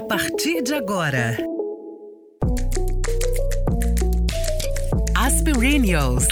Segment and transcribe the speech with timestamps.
[0.00, 1.36] A partir de agora.
[5.14, 6.26] Aspirinios.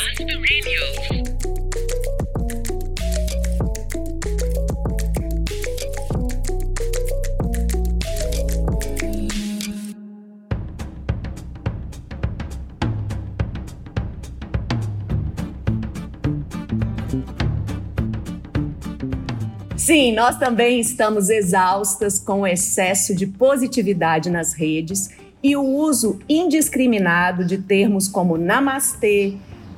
[19.99, 25.11] Sim, nós também estamos exaustas com o excesso de positividade nas redes
[25.43, 29.35] e o uso indiscriminado de termos como namastê,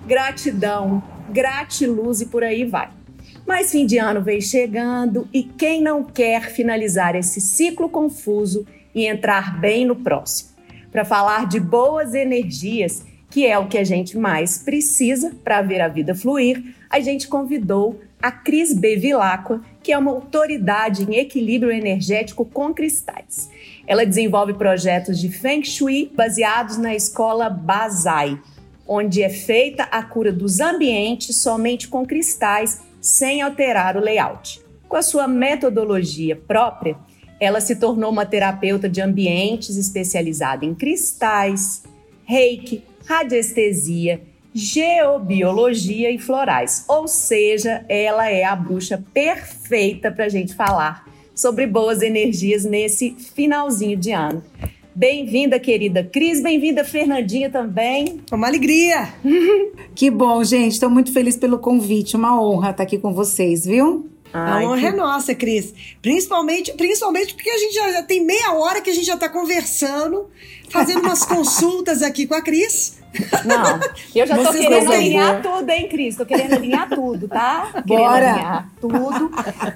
[0.07, 2.91] gratidão, gratiluz e por aí vai.
[3.47, 9.07] Mas fim de ano vem chegando e quem não quer finalizar esse ciclo confuso e
[9.07, 10.51] entrar bem no próximo?
[10.93, 15.81] Para falar de boas energias, que é o que a gente mais precisa para ver
[15.81, 21.73] a vida fluir, a gente convidou a Cris Bevilacqua, que é uma autoridade em equilíbrio
[21.73, 23.51] energético com cristais.
[23.87, 28.41] Ela desenvolve projetos de Feng Shui baseados na escola Bazai,
[28.87, 34.61] onde é feita a cura dos ambientes somente com cristais, sem alterar o layout.
[34.89, 36.97] Com a sua metodologia própria,
[37.39, 41.85] ela se tornou uma terapeuta de ambientes especializada em cristais,
[42.25, 44.21] reiki, radiestesia
[44.55, 46.85] geobiologia e florais.
[46.89, 53.17] Ou seja, ela é a bruxa perfeita para a gente falar sobre boas energias nesse
[53.35, 54.43] finalzinho de ano.
[54.95, 56.43] Bem-vinda, querida Cris.
[56.43, 58.21] Bem-vinda, Fernandinha, também.
[58.31, 59.15] Uma alegria.
[59.95, 60.73] que bom, gente.
[60.73, 62.17] Estou muito feliz pelo convite.
[62.17, 64.11] Uma honra estar aqui com vocês, viu?
[64.33, 64.87] Ai, a honra que...
[64.87, 65.73] é nossa, Cris.
[66.03, 69.29] Principalmente, principalmente porque a gente já, já tem meia hora que a gente já está
[69.29, 70.29] conversando,
[70.69, 73.00] fazendo umas consultas aqui com a Cris.
[73.45, 73.81] Não,
[74.15, 76.17] eu já Vocês tô querendo alinhar tudo, hein, Cris?
[76.17, 77.83] Tô querendo alinhar tudo, tá?
[77.87, 78.31] Bora!
[78.33, 79.31] alinhar tudo.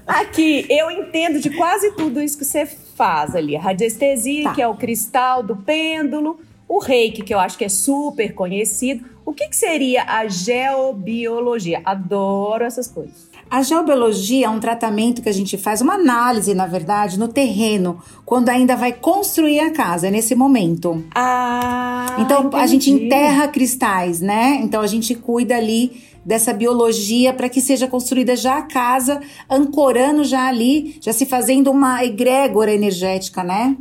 [0.06, 3.56] Aqui, eu entendo de quase tudo isso que você faz ali.
[3.56, 4.54] A radiestesia, tá.
[4.54, 9.04] que é o cristal do pêndulo, o reiki, que eu acho que é super conhecido.
[9.24, 11.80] O que, que seria a geobiologia?
[11.84, 13.33] Adoro essas coisas.
[13.50, 17.98] A geobiologia é um tratamento que a gente faz, uma análise, na verdade, no terreno,
[18.24, 21.04] quando ainda vai construir a casa, é nesse momento.
[21.14, 22.62] Ah, então entendi.
[22.62, 24.58] a gente enterra cristais, né?
[24.62, 30.24] Então a gente cuida ali dessa biologia para que seja construída já a casa, ancorando
[30.24, 33.76] já ali, já se fazendo uma egrégora energética, né?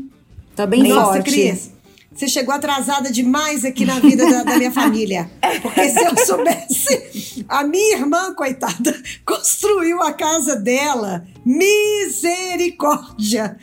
[0.56, 1.32] Tá bem Nossa, forte.
[1.32, 1.73] Cris,
[2.14, 5.28] você chegou atrasada demais aqui na vida da, da minha família.
[5.62, 11.26] Porque se eu soubesse, a minha irmã, coitada, construiu a casa dela.
[11.46, 13.58] Misericórdia!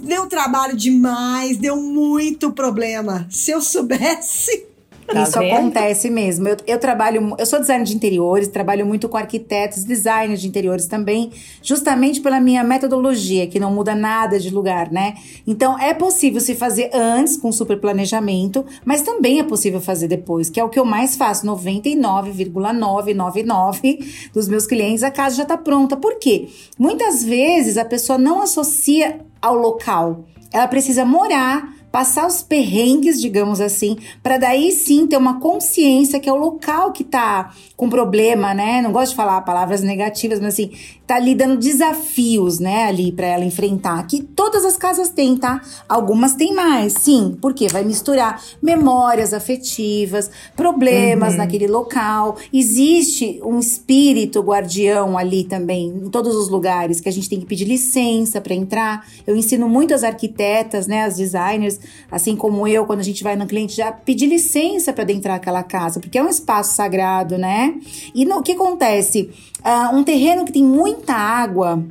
[0.00, 3.26] Deu trabalho demais, deu muito problema.
[3.30, 4.66] Se eu soubesse.
[5.06, 5.54] Tá Isso vendo?
[5.54, 6.48] acontece mesmo.
[6.48, 10.86] Eu, eu, trabalho, eu sou designer de interiores, trabalho muito com arquitetos, designers de interiores
[10.86, 11.30] também,
[11.62, 15.14] justamente pela minha metodologia, que não muda nada de lugar, né?
[15.46, 20.50] Então é possível se fazer antes com super planejamento, mas também é possível fazer depois,
[20.50, 21.46] que é o que eu mais faço.
[21.46, 24.00] 99,999
[24.34, 25.96] dos meus clientes, a casa já está pronta.
[25.96, 26.48] Por quê?
[26.78, 30.24] Muitas vezes a pessoa não associa ao local.
[30.52, 36.28] Ela precisa morar passar os perrengues, digamos assim, para daí sim ter uma consciência que
[36.28, 38.82] é o local que tá com problema, né?
[38.82, 40.72] Não gosto de falar palavras negativas, mas assim,
[41.06, 44.06] tá ali dando desafios, né, ali para ela enfrentar.
[44.06, 45.62] Que todas as casas têm, tá?
[45.88, 51.38] Algumas têm mais, sim, porque vai misturar memórias afetivas, problemas uhum.
[51.38, 52.36] naquele local.
[52.52, 57.46] Existe um espírito guardião ali também, em todos os lugares, que a gente tem que
[57.46, 59.06] pedir licença para entrar.
[59.26, 61.78] Eu ensino muito as arquitetas, né, as designers,
[62.10, 65.62] assim como eu, quando a gente vai no cliente, já pedir licença para adentrar aquela
[65.62, 67.74] casa, porque é um espaço sagrado, né?
[68.14, 69.30] E o que acontece?
[69.60, 71.84] Uh, um terreno que tem muita água,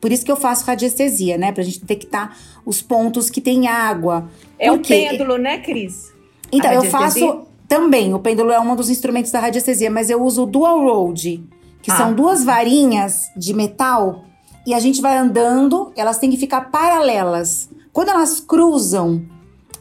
[0.00, 1.52] por isso que eu faço radiestesia, né?
[1.52, 4.28] Pra gente detectar os pontos que tem água.
[4.58, 6.12] É o pêndulo, né, Cris?
[6.52, 8.14] Então, eu faço também.
[8.14, 11.42] O pêndulo é um dos instrumentos da radiestesia, mas eu uso o dual road,
[11.82, 11.96] que ah.
[11.96, 14.24] são duas varinhas de metal
[14.68, 17.70] e a gente vai andando, elas têm que ficar paralelas.
[17.90, 19.22] Quando elas cruzam,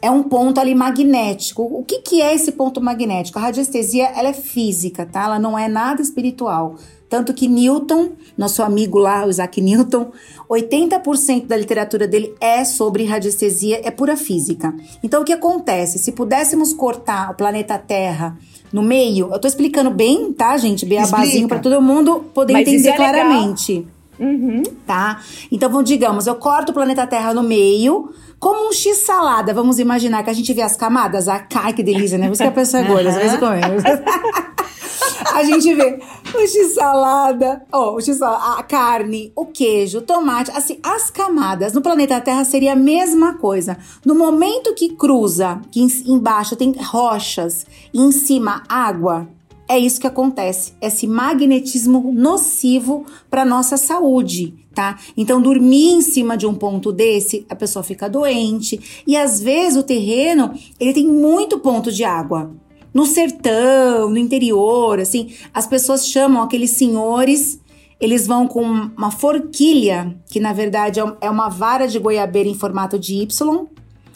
[0.07, 1.63] é um ponto ali magnético.
[1.63, 3.37] O que, que é esse ponto magnético?
[3.37, 5.25] A radiestesia ela é física, tá?
[5.25, 6.75] Ela não é nada espiritual.
[7.09, 10.11] Tanto que Newton, nosso amigo lá, o Isaac Newton,
[10.49, 14.73] 80% da literatura dele é sobre radiestesia, é pura física.
[15.03, 15.99] Então o que acontece?
[15.99, 18.37] Se pudéssemos cortar o planeta Terra
[18.71, 20.85] no meio, eu tô explicando bem, tá, gente?
[20.85, 23.85] Bem a basinho para todo mundo poder Mas entender é claramente.
[24.19, 24.63] Uhum.
[24.85, 25.21] Tá?
[25.51, 29.53] Então, vamos, digamos, eu corto o planeta Terra no meio, como um x-salada.
[29.53, 31.27] Vamos imaginar que a gente vê as camadas.
[31.27, 32.27] Ah, ai, que delícia, né?
[32.27, 33.83] Por isso que a pessoa é gorda, às vezes comemos.
[35.33, 35.99] a gente vê
[36.33, 41.81] o x-salada, oh, o x a carne, o queijo, o tomate, assim, as camadas no
[41.81, 43.77] planeta Terra seria a mesma coisa.
[44.05, 49.27] No momento que cruza, que embaixo tem rochas e em cima água,
[49.67, 54.97] é isso que acontece, esse magnetismo nocivo para nossa saúde, tá?
[55.15, 59.77] Então dormir em cima de um ponto desse, a pessoa fica doente e às vezes
[59.77, 62.51] o terreno, ele tem muito ponto de água.
[62.93, 67.59] No sertão, no interior, assim, as pessoas chamam aqueles senhores
[67.99, 72.53] eles vão com uma forquilha, que na verdade é, é uma vara de goiabeira em
[72.53, 73.67] formato de Y,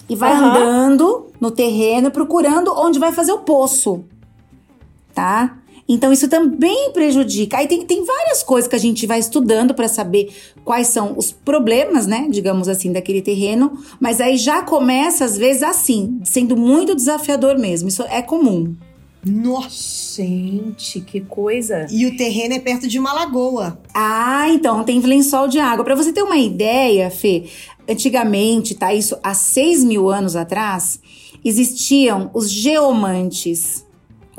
[0.07, 0.45] e vai uhum.
[0.45, 4.05] andando no terreno procurando onde vai fazer o poço
[5.13, 5.57] tá?
[5.87, 7.57] Então isso também prejudica.
[7.57, 11.31] Aí tem, tem várias coisas que a gente vai estudando para saber quais são os
[11.31, 16.95] problemas, né, digamos assim, daquele terreno, mas aí já começa às vezes assim, sendo muito
[16.95, 17.89] desafiador mesmo.
[17.89, 18.73] Isso é comum.
[19.23, 21.85] Nossa, gente, que coisa!
[21.91, 23.79] E o terreno é perto de uma lagoa.
[23.93, 25.85] Ah, então tem lençol de água.
[25.85, 27.43] Para você ter uma ideia, Fê,
[27.87, 28.93] antigamente, tá?
[28.93, 30.99] Isso há 6 mil anos atrás,
[31.45, 33.85] existiam os geomantes.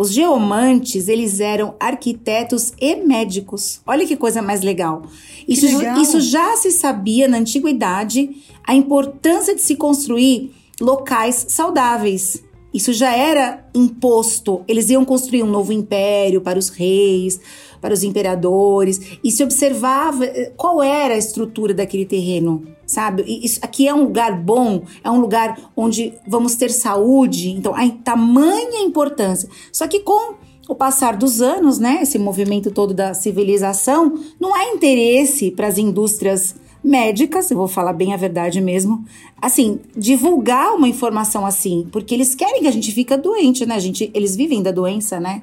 [0.02, 3.80] Os geomantes, eles eram arquitetos e médicos.
[3.86, 5.02] Olha que coisa mais legal.
[5.46, 6.02] Isso, legal.
[6.02, 8.28] isso já se sabia na antiguidade,
[8.64, 12.42] a importância de se construir locais saudáveis.
[12.74, 14.64] Isso já era imposto.
[14.66, 17.40] Eles iam construir um novo império para os reis,
[17.82, 23.24] para os imperadores, e se observava eh, qual era a estrutura daquele terreno sabe?
[23.26, 27.88] Isso aqui é um lugar bom, é um lugar onde vamos ter saúde, então a
[27.88, 29.48] tamanha importância.
[29.72, 30.34] Só que com
[30.68, 35.78] o passar dos anos, né, esse movimento todo da civilização, não há interesse para as
[35.78, 36.54] indústrias
[36.84, 39.04] médicas, eu vou falar bem a verdade mesmo,
[39.40, 43.76] assim, divulgar uma informação assim, porque eles querem que a gente fique doente, né?
[43.76, 45.42] A gente, eles vivem da doença, né?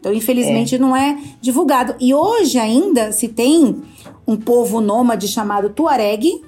[0.00, 0.78] Então, infelizmente, é.
[0.78, 1.94] não é divulgado.
[2.00, 3.82] E hoje ainda se tem
[4.26, 6.42] um povo nômade chamado Tuareg,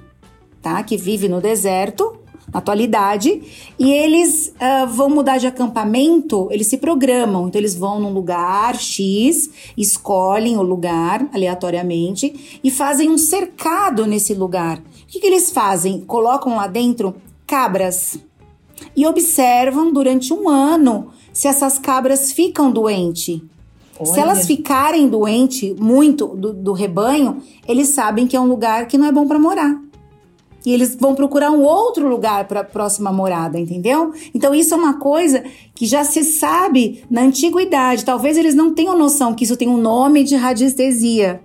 [0.61, 0.83] tá?
[0.83, 2.19] Que vive no deserto
[2.53, 3.43] na atualidade,
[3.79, 8.79] e eles uh, vão mudar de acampamento, eles se programam, então eles vão num lugar
[8.79, 14.79] X, escolhem o lugar aleatoriamente e fazem um cercado nesse lugar.
[14.79, 16.01] O que, que eles fazem?
[16.01, 17.15] Colocam lá dentro
[17.47, 18.19] cabras
[18.95, 23.41] e observam durante um ano se essas cabras ficam doentes.
[24.05, 28.99] Se elas ficarem doentes muito do, do rebanho, eles sabem que é um lugar que
[28.99, 29.81] não é bom para morar
[30.65, 34.13] e eles vão procurar um outro lugar para a próxima morada, entendeu?
[34.35, 35.45] Então isso é uma coisa
[35.75, 38.05] que já se sabe na antiguidade.
[38.05, 41.41] Talvez eles não tenham noção que isso tem um nome de radiestesia.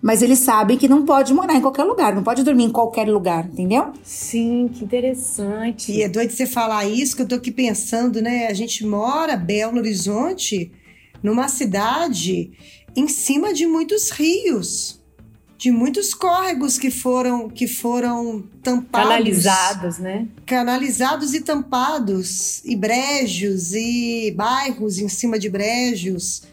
[0.00, 3.08] Mas eles sabem que não pode morar em qualquer lugar, não pode dormir em qualquer
[3.08, 3.92] lugar, entendeu?
[4.02, 5.90] Sim, que interessante.
[5.90, 8.46] E é doido você falar isso, que eu tô aqui pensando, né?
[8.46, 10.70] A gente mora, Belo Horizonte,
[11.22, 12.52] numa cidade
[12.94, 14.98] em cima de muitos rios
[15.58, 20.28] de muitos córregos que foram que foram tampados, canalizados, né?
[20.46, 26.44] Canalizados e tampados, e brejos e bairros em cima de brejos.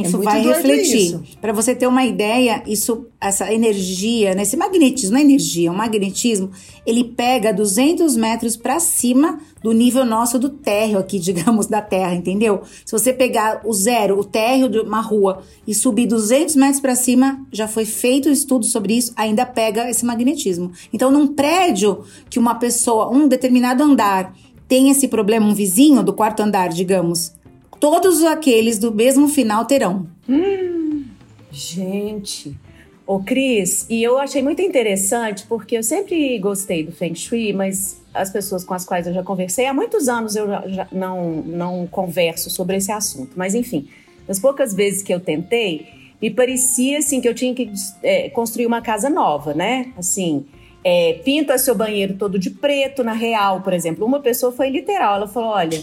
[0.00, 1.20] Isso é vai refletir.
[1.40, 5.72] Para você ter uma ideia, isso, essa energia, né, esse magnetismo, não é energia, é
[5.72, 6.50] um magnetismo,
[6.86, 12.14] ele pega 200 metros para cima do nível nosso do térreo aqui, digamos, da Terra,
[12.14, 12.62] entendeu?
[12.84, 16.94] Se você pegar o zero, o térreo de uma rua e subir 200 metros para
[16.94, 20.72] cima, já foi feito um estudo sobre isso, ainda pega esse magnetismo.
[20.92, 24.34] Então, num prédio que uma pessoa, um determinado andar,
[24.66, 27.34] tem esse problema, um vizinho do quarto andar, digamos,
[27.82, 30.06] todos aqueles do mesmo final terão.
[30.28, 31.04] Hum,
[31.50, 32.56] gente.
[33.04, 38.00] Ô, Cris, e eu achei muito interessante porque eu sempre gostei do Feng Shui, mas
[38.14, 41.42] as pessoas com as quais eu já conversei, há muitos anos eu já, já não,
[41.42, 43.32] não converso sobre esse assunto.
[43.34, 43.88] Mas, enfim,
[44.28, 45.88] das poucas vezes que eu tentei,
[46.22, 47.68] me parecia assim que eu tinha que
[48.04, 49.92] é, construir uma casa nova, né?
[49.98, 50.46] Assim,
[50.84, 54.06] é, pinta seu banheiro todo de preto, na real, por exemplo.
[54.06, 55.82] Uma pessoa foi literal, ela falou: olha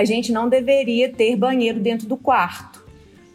[0.00, 2.80] a gente não deveria ter banheiro dentro do quarto.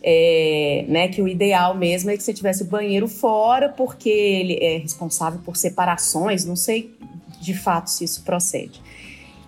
[0.07, 4.60] É, né, que o ideal mesmo é que você tivesse o banheiro fora, porque ele
[4.62, 6.95] é responsável por separações, não sei
[7.41, 8.79] de fato se isso procede.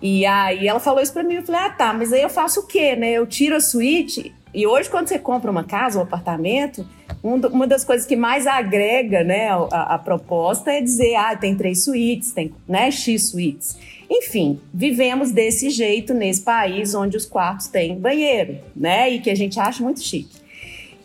[0.02, 2.60] E aí ela falou isso para mim, eu falei, ah tá, mas aí eu faço
[2.60, 3.12] o quê, né?
[3.12, 6.84] Eu tiro a suíte, e hoje quando você compra uma casa, um apartamento,
[7.22, 11.84] uma das coisas que mais agrega, né, a, a proposta é dizer, ah, tem três
[11.84, 13.76] suítes, tem, né, X suítes.
[14.10, 19.10] Enfim, vivemos desse jeito nesse país onde os quartos têm banheiro, né?
[19.10, 20.38] E que a gente acha muito chique.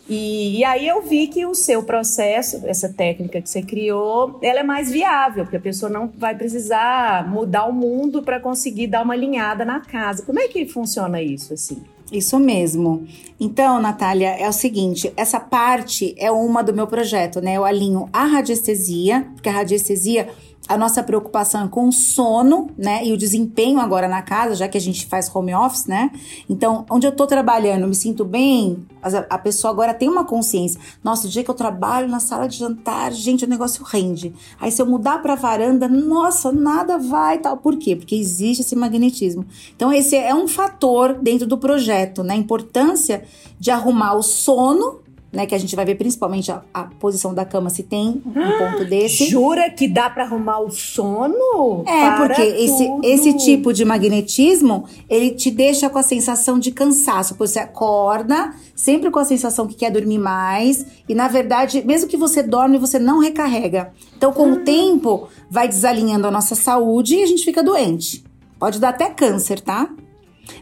[0.08, 4.60] E, e, aí eu vi que o seu processo, essa técnica que você criou, ela
[4.60, 9.02] é mais viável, porque a pessoa não vai precisar mudar o mundo para conseguir dar
[9.02, 10.22] uma alinhada na casa.
[10.22, 11.82] Como é que funciona isso assim?
[12.12, 13.06] Isso mesmo.
[13.40, 17.54] Então, Natália, é o seguinte: essa parte é uma do meu projeto, né?
[17.56, 20.28] Eu alinho a radiestesia, porque a radiestesia
[20.66, 23.04] a nossa preocupação é com o sono, né?
[23.04, 26.10] E o desempenho agora na casa, já que a gente faz home office, né?
[26.48, 30.80] Então, onde eu tô trabalhando, me sinto bem, a, pessoa agora tem uma consciência.
[31.02, 34.32] Nossa, o dia que eu trabalho na sala de jantar, gente, o negócio rende.
[34.58, 37.58] Aí se eu mudar pra varanda, nossa, nada vai tal.
[37.58, 37.94] Por quê?
[37.94, 39.44] Porque existe esse magnetismo.
[39.76, 42.34] Então, esse é um fator dentro do projeto, né?
[42.34, 43.24] A importância
[43.60, 45.03] de arrumar o sono
[45.34, 45.46] né?
[45.46, 48.72] Que a gente vai ver principalmente a, a posição da cama, se tem um ah,
[48.72, 49.26] ponto desse.
[49.26, 51.84] Jura que dá para arrumar o sono?
[51.86, 57.34] É, porque esse, esse tipo de magnetismo, ele te deixa com a sensação de cansaço.
[57.38, 60.86] Você acorda sempre com a sensação que quer dormir mais.
[61.08, 63.92] E, na verdade, mesmo que você dorme, você não recarrega.
[64.16, 64.64] Então, com o ah.
[64.64, 68.24] tempo, vai desalinhando a nossa saúde e a gente fica doente.
[68.58, 69.88] Pode dar até câncer, tá?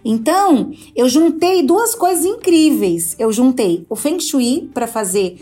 [0.04, 3.14] Então, eu juntei duas coisas incríveis.
[3.18, 5.40] Eu juntei o Feng Shui para fazer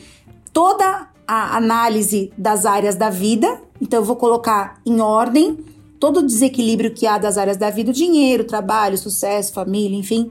[0.53, 3.61] toda a análise das áreas da vida.
[3.81, 5.59] Então, eu vou colocar em ordem
[5.99, 10.31] todo o desequilíbrio que há das áreas da vida: o dinheiro, trabalho, sucesso, família, enfim.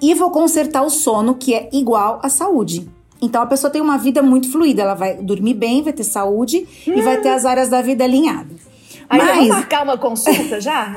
[0.00, 2.88] E vou consertar o sono, que é igual à saúde.
[3.22, 6.66] Então a pessoa tem uma vida muito fluida, ela vai dormir bem, vai ter saúde
[6.88, 6.94] hum.
[6.96, 8.71] e vai ter as áreas da vida alinhadas.
[9.12, 9.28] Aí Mas...
[9.28, 10.96] vamos marcar uma consulta já?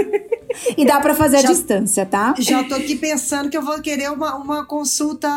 [0.78, 2.34] e dá para fazer já, à distância, tá?
[2.38, 5.28] Já tô aqui pensando que eu vou querer uma, uma consulta.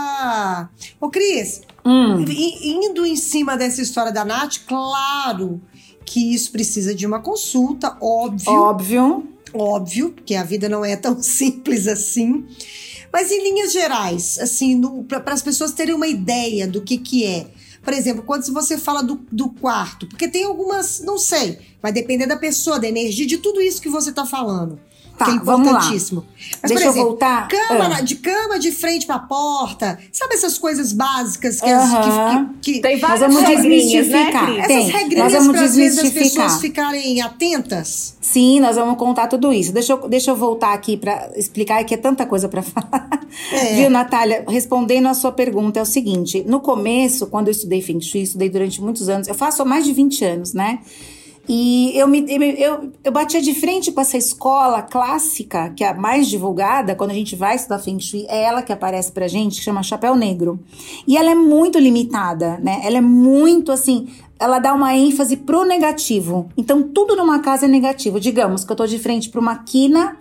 [1.01, 2.23] Ô, Cris, hum.
[2.23, 5.61] indo em cima dessa história da Nath, claro
[6.05, 8.53] que isso precisa de uma consulta, óbvio.
[8.53, 9.27] Óbvio.
[9.53, 12.45] Óbvio, porque a vida não é tão simples assim.
[13.11, 17.47] Mas em linhas gerais, assim, para as pessoas terem uma ideia do que, que é
[17.87, 21.57] por exemplo, quando você fala do, do quarto, porque tem algumas, não sei,
[21.88, 24.77] vai depender da pessoa, da energia, de tudo isso que você está falando.
[25.17, 26.24] Tá, que é importantíssimo.
[26.62, 27.48] Mas, Deixa por exemplo, eu voltar.
[27.48, 28.01] Cama, ah.
[28.01, 29.98] de cama de frente para a porta.
[30.12, 31.89] Sabe essas coisas básicas que, as,
[32.62, 34.51] que, que, Tem várias vamos desmistificar.
[34.53, 34.77] Né, Tem.
[34.77, 36.06] Essas regrinhas nós vamos desmistificar.
[36.06, 38.15] as pessoas ficarem atentas.
[38.22, 39.74] Sim, nós vamos contar tudo isso.
[39.74, 43.10] Deixa eu, deixa eu voltar aqui para explicar, que é tanta coisa para falar.
[43.53, 43.75] É.
[43.75, 44.46] Viu, Natália?
[44.48, 48.50] Respondendo a sua pergunta, é o seguinte: no começo, quando eu estudei Feng Shui, estudei
[48.50, 50.79] durante muitos anos, eu faço há mais de 20 anos, né?
[51.49, 52.25] E eu, me,
[52.59, 57.11] eu, eu batia de frente com essa escola clássica, que é a mais divulgada, quando
[57.11, 60.13] a gente vai estudar Feng Shui, é ela que aparece pra gente, que chama Chapéu
[60.13, 60.59] Negro.
[61.07, 62.81] E ela é muito limitada, né?
[62.83, 64.09] Ela é muito assim.
[64.37, 66.49] Ela dá uma ênfase pro negativo.
[66.57, 68.19] Então, tudo numa casa é negativo.
[68.19, 70.17] Digamos que eu tô de frente pra uma quina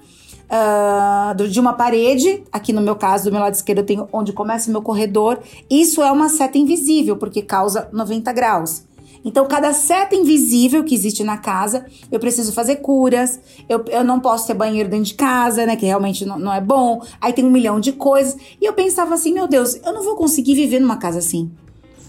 [0.48, 4.32] Uh, de uma parede, aqui no meu caso, do meu lado esquerdo, eu tenho onde
[4.32, 5.40] começa o meu corredor.
[5.68, 8.84] Isso é uma seta invisível, porque causa 90 graus.
[9.26, 14.20] Então, cada seta invisível que existe na casa, eu preciso fazer curas, eu, eu não
[14.20, 15.74] posso ter banheiro dentro de casa, né?
[15.74, 17.02] Que realmente não, não é bom.
[17.20, 18.36] Aí tem um milhão de coisas.
[18.60, 21.50] E eu pensava assim, meu Deus, eu não vou conseguir viver numa casa assim.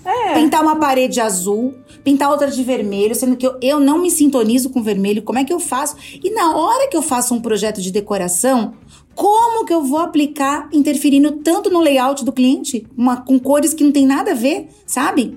[0.06, 0.36] É.
[0.36, 4.70] Pintar uma parede azul, pintar outra de vermelho, sendo que eu, eu não me sintonizo
[4.70, 5.24] com vermelho.
[5.24, 5.96] Como é que eu faço?
[6.24, 8.76] E na hora que eu faço um projeto de decoração,
[9.16, 13.84] como que eu vou aplicar interferindo tanto no layout do cliente, uma, com cores que
[13.84, 15.36] não tem nada a ver, sabe?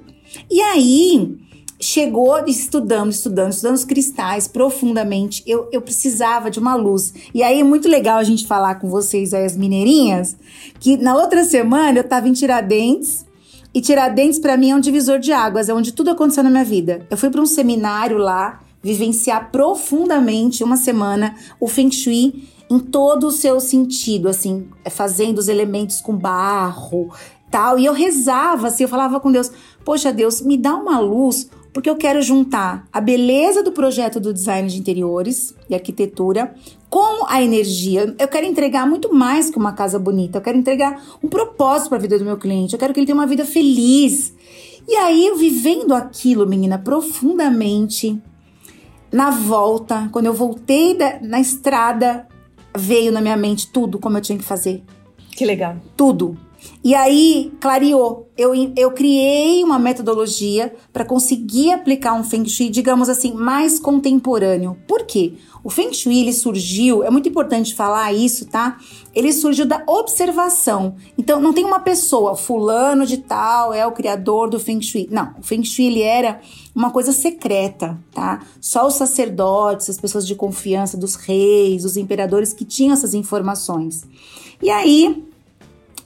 [0.51, 1.39] E aí,
[1.81, 5.43] chegou estudando, estudando, estudando os cristais profundamente.
[5.47, 7.15] Eu, eu precisava de uma luz.
[7.35, 10.37] E aí é muito legal a gente falar com vocês aí, as mineirinhas,
[10.79, 13.25] que na outra semana eu tava em Tiradentes.
[13.73, 16.65] E Tiradentes para mim é um divisor de águas, é onde tudo aconteceu na minha
[16.65, 17.07] vida.
[17.09, 23.29] Eu fui para um seminário lá, vivenciar profundamente uma semana o Feng Shui em todo
[23.29, 27.11] o seu sentido, assim, fazendo os elementos com barro,
[27.51, 27.79] tal.
[27.79, 29.51] E eu rezava assim, eu falava com Deus:
[29.85, 34.33] "Poxa, Deus, me dá uma luz porque eu quero juntar a beleza do projeto do
[34.33, 36.55] design de interiores e arquitetura
[36.89, 38.15] com a energia.
[38.19, 41.99] Eu quero entregar muito mais que uma casa bonita, eu quero entregar um propósito para
[41.99, 44.35] a vida do meu cliente, eu quero que ele tenha uma vida feliz.
[44.89, 48.21] E aí, vivendo aquilo, menina, profundamente,
[49.13, 52.27] na volta, quando eu voltei da, na estrada,
[52.77, 54.83] veio na minha mente tudo como eu tinha que fazer.
[55.31, 55.77] Que legal.
[55.97, 56.37] Tudo.
[56.83, 58.29] E aí, clareou.
[58.37, 64.79] Eu, eu criei uma metodologia para conseguir aplicar um Feng Shui, digamos assim, mais contemporâneo.
[64.89, 65.35] Por quê?
[65.63, 68.79] O Feng Shui ele surgiu, é muito importante falar isso, tá?
[69.15, 70.95] Ele surgiu da observação.
[71.19, 75.07] Então, não tem uma pessoa, fulano de tal é o criador do Feng Shui.
[75.11, 76.41] Não, o Feng Shui ele era
[76.75, 78.41] uma coisa secreta, tá?
[78.59, 84.07] Só os sacerdotes, as pessoas de confiança dos reis, os imperadores que tinham essas informações.
[84.63, 85.25] E aí,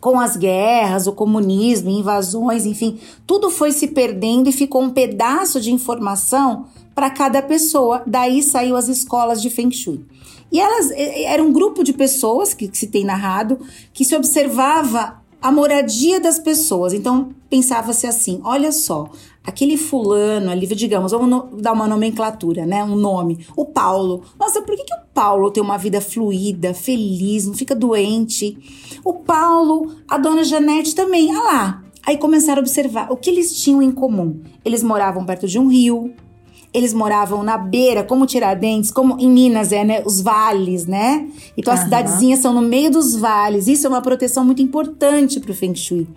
[0.05, 5.59] com as guerras, o comunismo, invasões, enfim, tudo foi se perdendo e ficou um pedaço
[5.59, 8.03] de informação para cada pessoa.
[8.07, 10.05] Daí saiu as escolas de Feng Shui.
[10.53, 13.59] E elas eram um grupo de pessoas que, que se tem narrado
[13.95, 16.93] que se observava a moradia das pessoas.
[16.93, 19.09] Então pensava-se assim: olha só,
[19.45, 22.83] aquele fulano ali, digamos, vamos dar uma nomenclatura, né?
[22.83, 23.47] Um nome.
[23.55, 24.23] O Paulo.
[24.41, 28.59] Nossa, por que, que o Paulo tem uma vida fluida, feliz, não fica doente?
[29.05, 31.31] O Paulo, a dona Janete também.
[31.35, 31.85] Ah lá.
[32.07, 34.41] Aí começaram a observar o que eles tinham em comum.
[34.65, 36.15] Eles moravam perto de um rio,
[36.75, 40.03] eles moravam na beira, como Tiradentes, como em Minas é, né?
[40.05, 41.29] Os vales, né?
[41.57, 41.85] Então as uhum.
[41.85, 43.69] cidadezinhas são no meio dos vales.
[43.69, 46.09] Isso é uma proteção muito importante para o Feng Shui.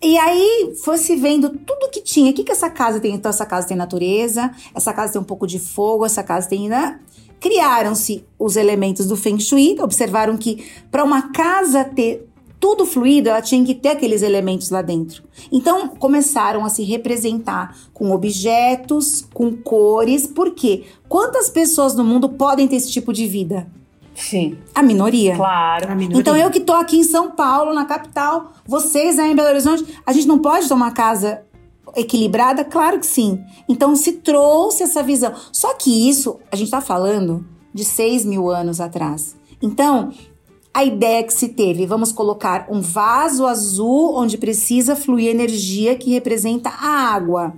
[0.00, 2.30] E aí fosse vendo tudo que tinha.
[2.30, 3.14] O que, que essa casa tem?
[3.14, 6.68] Então, essa casa tem natureza, essa casa tem um pouco de fogo, essa casa tem.
[6.68, 7.00] Né?
[7.40, 12.27] Criaram-se os elementos do Feng Shui, observaram que para uma casa ter
[12.60, 15.22] tudo fluido, ela tinha que ter aqueles elementos lá dentro.
[15.50, 22.66] Então começaram a se representar com objetos, com cores, porque quantas pessoas no mundo podem
[22.66, 23.68] ter esse tipo de vida?
[24.14, 24.58] Sim.
[24.74, 25.36] A minoria.
[25.36, 25.92] Claro.
[25.92, 26.20] A minoria.
[26.20, 29.86] Então eu que tô aqui em São Paulo, na capital, vocês aí em Belo Horizonte,
[30.04, 31.42] a gente não pode ter uma casa
[31.96, 32.64] equilibrada?
[32.64, 33.40] Claro que sim.
[33.68, 35.32] Então se trouxe essa visão.
[35.52, 39.36] Só que isso, a gente tá falando de 6 mil anos atrás.
[39.62, 40.12] Então,
[40.72, 46.10] a ideia que se teve, vamos colocar um vaso azul onde precisa fluir energia que
[46.10, 47.54] representa a água.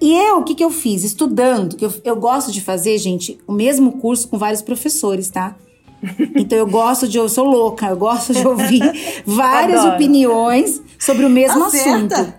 [0.00, 1.02] E eu, o que, que eu fiz?
[1.02, 5.56] Estudando, que eu, eu gosto de fazer, gente, o mesmo curso com vários professores, tá?
[6.36, 8.82] Então eu gosto de, eu sou louca, eu gosto de ouvir
[9.24, 9.94] várias Adoro.
[9.94, 12.20] opiniões sobre o mesmo Acerta.
[12.20, 12.34] assunto.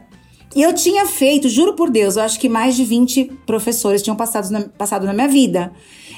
[0.55, 4.15] E eu tinha feito, juro por Deus, eu acho que mais de 20 professores tinham
[4.15, 5.73] passado na, passado na minha vida.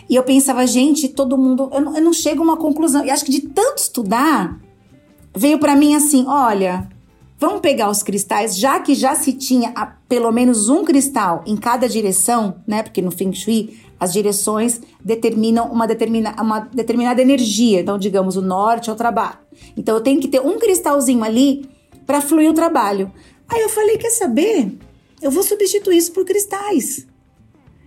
[0.10, 1.70] E eu pensava, gente, todo mundo.
[1.74, 3.06] Eu não, eu não chego a uma conclusão.
[3.06, 4.60] E acho que de tanto estudar,
[5.36, 6.88] veio para mim assim: olha,
[7.40, 11.56] Vamos pegar os cristais, já que já se tinha a, pelo menos um cristal em
[11.56, 12.82] cada direção, né?
[12.82, 17.80] Porque no Feng Shui as direções determinam uma, determina, uma determinada energia.
[17.80, 19.38] Então, digamos, o norte é o trabalho.
[19.76, 21.70] Então, eu tenho que ter um cristalzinho ali
[22.08, 23.12] para fluir o trabalho.
[23.48, 24.76] Aí eu falei: quer saber?
[25.22, 27.06] Eu vou substituir isso por cristais.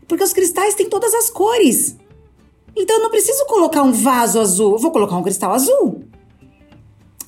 [0.06, 1.96] Porque os cristais têm todas as cores.
[2.76, 6.04] Então, eu não preciso colocar um vaso azul, vou colocar um cristal azul.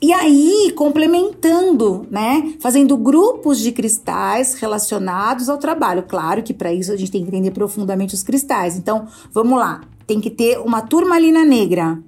[0.02, 2.54] E aí, complementando, né?
[2.58, 6.02] Fazendo grupos de cristais relacionados ao trabalho.
[6.02, 8.76] Claro que para isso a gente tem que entender profundamente os cristais.
[8.76, 9.82] Então, vamos lá.
[10.04, 12.02] Tem que ter uma turmalina negra,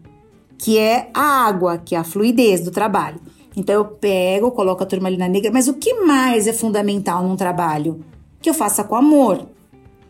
[0.59, 3.20] que é a água, que é a fluidez do trabalho.
[3.57, 8.01] Então, eu pego, coloco a turmalina negra, mas o que mais é fundamental num trabalho?
[8.42, 9.47] Que eu faça com amor.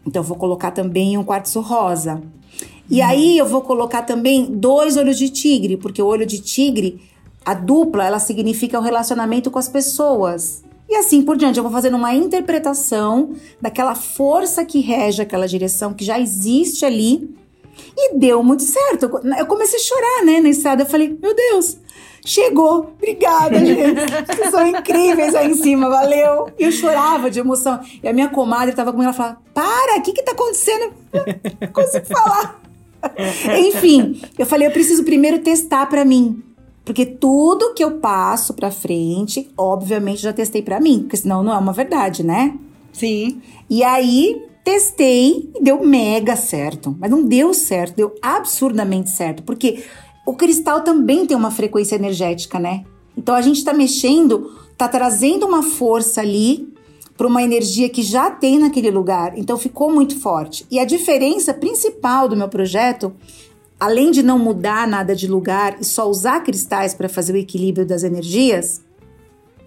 [0.07, 2.23] Então, eu vou colocar também um quartzo rosa.
[2.91, 7.01] E aí, eu vou colocar também dois olhos de tigre, porque o olho de tigre
[7.45, 10.65] a dupla, ela significa o relacionamento com as pessoas.
[10.89, 15.93] E assim por diante, eu vou fazendo uma interpretação daquela força que rege aquela direção
[15.93, 17.35] que já existe ali.
[17.97, 19.11] E deu muito certo.
[19.37, 20.83] Eu comecei a chorar, né, na estrada.
[20.83, 21.77] Eu falei, meu Deus,
[22.25, 22.93] chegou.
[22.97, 24.01] Obrigada, gente.
[24.27, 26.49] Vocês são incríveis aí em cima, valeu.
[26.59, 27.81] E eu chorava de emoção.
[28.03, 30.93] E a minha comadre estava comigo, ela falava, para, o que que tá acontecendo?
[31.61, 32.64] não consigo falar.
[33.59, 36.43] Enfim, eu falei, eu preciso primeiro testar para mim.
[36.85, 41.53] Porque tudo que eu passo pra frente, obviamente já testei para mim, porque senão não
[41.53, 42.55] é uma verdade, né?
[42.93, 43.41] Sim.
[43.71, 46.95] E aí testei e deu mega certo.
[47.01, 49.43] Mas não deu certo, deu absurdamente certo.
[49.43, 49.83] Porque
[50.27, 52.85] o cristal também tem uma frequência energética, né?
[53.17, 56.74] Então a gente tá mexendo, tá trazendo uma força ali
[57.17, 59.39] para uma energia que já tem naquele lugar.
[59.39, 60.67] Então ficou muito forte.
[60.71, 63.13] E a diferença principal do meu projeto
[63.79, 67.87] além de não mudar nada de lugar e só usar cristais para fazer o equilíbrio
[67.87, 68.83] das energias,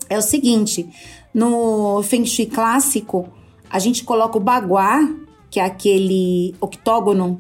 [0.10, 0.90] é o seguinte:
[1.34, 3.30] no Feng Shui clássico,
[3.70, 5.08] a gente coloca o baguá,
[5.50, 7.38] que é aquele octógono,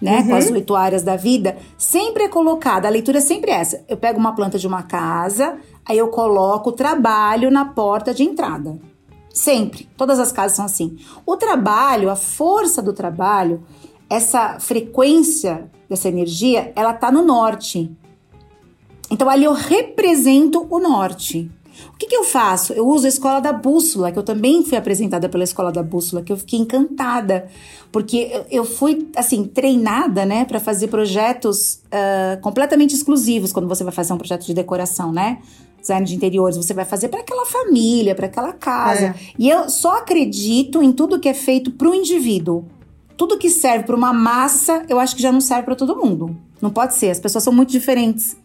[0.00, 0.28] né, uhum.
[0.28, 3.84] com as oito áreas da vida, sempre é colocada, a leitura é sempre essa.
[3.88, 8.22] Eu pego uma planta de uma casa, aí eu coloco o trabalho na porta de
[8.22, 8.78] entrada.
[9.36, 9.86] Sempre.
[9.98, 10.96] Todas as casas são assim.
[11.26, 13.62] O trabalho, a força do trabalho,
[14.08, 17.94] essa frequência dessa energia, ela tá no norte.
[19.10, 21.50] Então ali eu represento o norte.
[21.92, 22.72] O que, que, eu faço?
[22.72, 26.22] Eu uso a escola da bússola, que eu também fui apresentada pela escola da bússola,
[26.22, 27.46] que eu fiquei encantada,
[27.92, 33.92] porque eu, fui assim treinada, né, para fazer projetos uh, completamente exclusivos quando você vai
[33.92, 35.42] fazer um projeto de decoração, né?
[35.86, 39.06] Design de interiores, você vai fazer para aquela família, para aquela casa.
[39.06, 39.14] É.
[39.38, 42.64] E eu só acredito em tudo que é feito para o indivíduo
[43.16, 46.36] tudo que serve para uma massa, eu acho que já não serve para todo mundo.
[46.60, 48.36] Não pode ser, as pessoas são muito diferentes.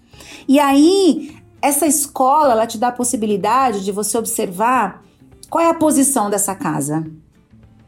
[0.48, 5.04] E aí, essa escola ela te dá a possibilidade de você observar
[5.50, 7.06] qual é a posição dessa casa.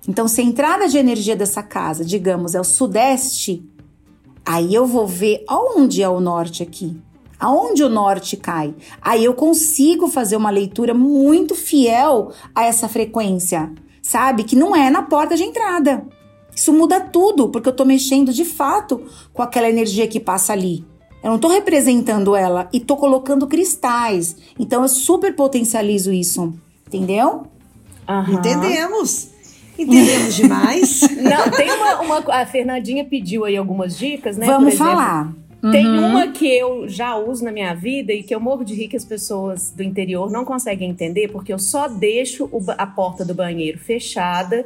[0.07, 3.65] Então, se a entrada de energia dessa casa, digamos, é o sudeste,
[4.45, 6.99] aí eu vou ver aonde é o norte aqui.
[7.43, 8.73] Aonde o norte cai?
[9.01, 13.69] Aí eu consigo fazer uma leitura muito fiel a essa frequência,
[14.01, 14.45] sabe?
[14.45, 16.05] Que não é na porta de entrada.
[16.55, 19.03] Isso muda tudo, porque eu tô mexendo de fato
[19.33, 20.85] com aquela energia que passa ali.
[21.21, 24.37] Eu não tô representando ela e tô colocando cristais.
[24.57, 26.53] Então eu super potencializo isso.
[26.87, 27.43] Entendeu?
[28.07, 28.35] Uhum.
[28.35, 29.33] Entendemos.
[29.77, 31.01] Entendemos demais.
[31.19, 34.45] Não, tem uma, uma, A Fernandinha pediu aí algumas dicas, né?
[34.45, 35.33] Vamos exemplo, falar.
[35.71, 36.07] Tem uhum.
[36.07, 38.97] uma que eu já uso na minha vida e que eu morro de rir que
[38.97, 43.79] as pessoas do interior não conseguem entender, porque eu só deixo a porta do banheiro
[43.79, 44.65] fechada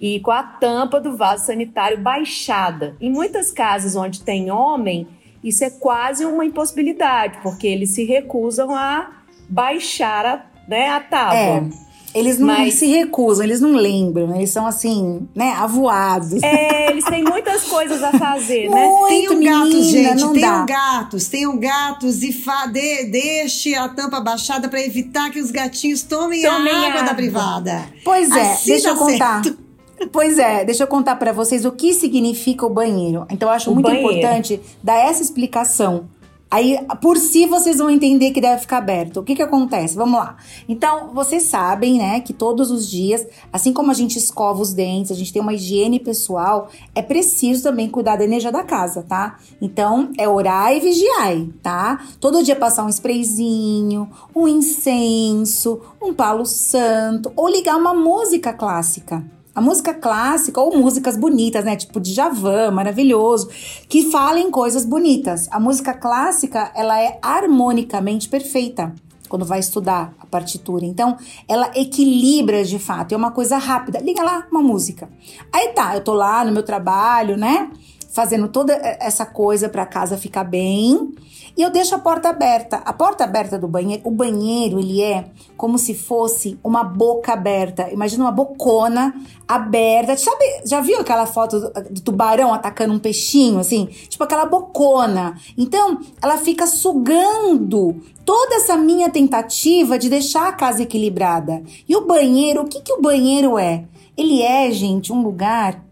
[0.00, 2.96] e com a tampa do vaso sanitário baixada.
[3.00, 5.08] Em muitas casas onde tem homem,
[5.42, 11.68] isso é quase uma impossibilidade, porque eles se recusam a baixar a, né, a tábua.
[11.82, 11.85] É.
[12.16, 12.74] Eles não Mas...
[12.74, 16.42] se recusam, eles não lembram, eles são assim, né, avoados.
[16.42, 18.86] É, eles têm muitas coisas a fazer, né?
[18.86, 20.64] Muito, tenham menina, gatos, gente, tenham dá.
[20.64, 26.02] gatos, tenham gatos e fa de, deixe a tampa baixada para evitar que os gatinhos
[26.04, 27.84] tomem, tomem a água, água, da privada.
[28.02, 29.44] Pois é, assim deixa eu contar.
[29.44, 29.66] Certo.
[30.12, 33.26] Pois é, deixa eu contar para vocês o que significa o banheiro.
[33.30, 34.10] Então eu acho o muito banheiro.
[34.10, 36.08] importante dar essa explicação
[36.48, 39.18] Aí, por si, vocês vão entender que deve ficar aberto.
[39.18, 39.96] O que que acontece?
[39.96, 40.36] Vamos lá.
[40.68, 45.10] Então, vocês sabem, né, que todos os dias, assim como a gente escova os dentes,
[45.10, 49.38] a gente tem uma higiene pessoal, é preciso também cuidar da energia da casa, tá?
[49.60, 52.06] Então, é orar e vigiar, tá?
[52.20, 59.35] Todo dia passar um sprayzinho, um incenso, um palo santo, ou ligar uma música clássica.
[59.56, 61.74] A música clássica ou músicas bonitas, né?
[61.76, 63.48] Tipo Djavan, maravilhoso,
[63.88, 65.48] que falem coisas bonitas.
[65.50, 68.94] A música clássica, ela é harmonicamente perfeita
[69.30, 70.84] quando vai estudar a partitura.
[70.84, 71.16] Então,
[71.48, 73.98] ela equilibra de fato, é uma coisa rápida.
[73.98, 75.08] Liga lá uma música.
[75.50, 77.70] Aí tá, eu tô lá no meu trabalho, né?
[78.16, 81.12] Fazendo toda essa coisa para casa ficar bem.
[81.54, 82.78] E eu deixo a porta aberta.
[82.78, 87.90] A porta aberta do banheiro, o banheiro, ele é como se fosse uma boca aberta.
[87.90, 89.14] Imagina uma bocona
[89.46, 90.16] aberta.
[90.16, 93.84] Sabe, já viu aquela foto do, do tubarão atacando um peixinho, assim?
[93.84, 95.38] Tipo aquela bocona.
[95.58, 101.62] Então, ela fica sugando toda essa minha tentativa de deixar a casa equilibrada.
[101.86, 103.84] E o banheiro, o que, que o banheiro é?
[104.16, 105.84] Ele é, gente, um lugar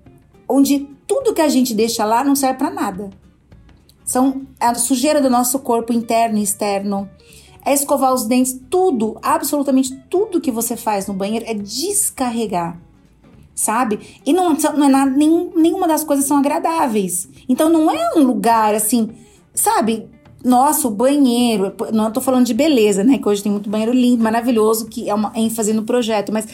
[0.48, 3.08] onde tudo que a gente deixa lá não serve para nada.
[4.04, 7.08] São a sujeira do nosso corpo interno e externo.
[7.64, 12.78] É escovar os dentes, tudo, absolutamente tudo que você faz no banheiro é descarregar,
[13.54, 14.00] sabe?
[14.26, 17.28] E não, não é nada, nenhuma das coisas são agradáveis.
[17.48, 19.10] Então não é um lugar assim,
[19.54, 20.10] sabe?
[20.44, 23.18] Nossa, o banheiro, não tô falando de beleza, né?
[23.18, 26.46] Que hoje tem muito banheiro lindo, maravilhoso, que é uma ênfase no projeto, mas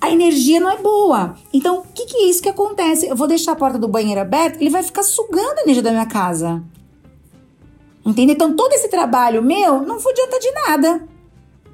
[0.00, 1.36] a energia não é boa.
[1.52, 3.08] Então, o que, que é isso que acontece?
[3.08, 5.90] Eu vou deixar a porta do banheiro aberta, ele vai ficar sugando a energia da
[5.90, 6.62] minha casa.
[8.06, 8.32] Entende?
[8.32, 11.08] Então, todo esse trabalho meu não adianta de nada.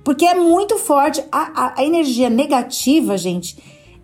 [0.02, 1.24] Porque é muito forte.
[1.30, 3.56] A, a, a, energia negativa, gente,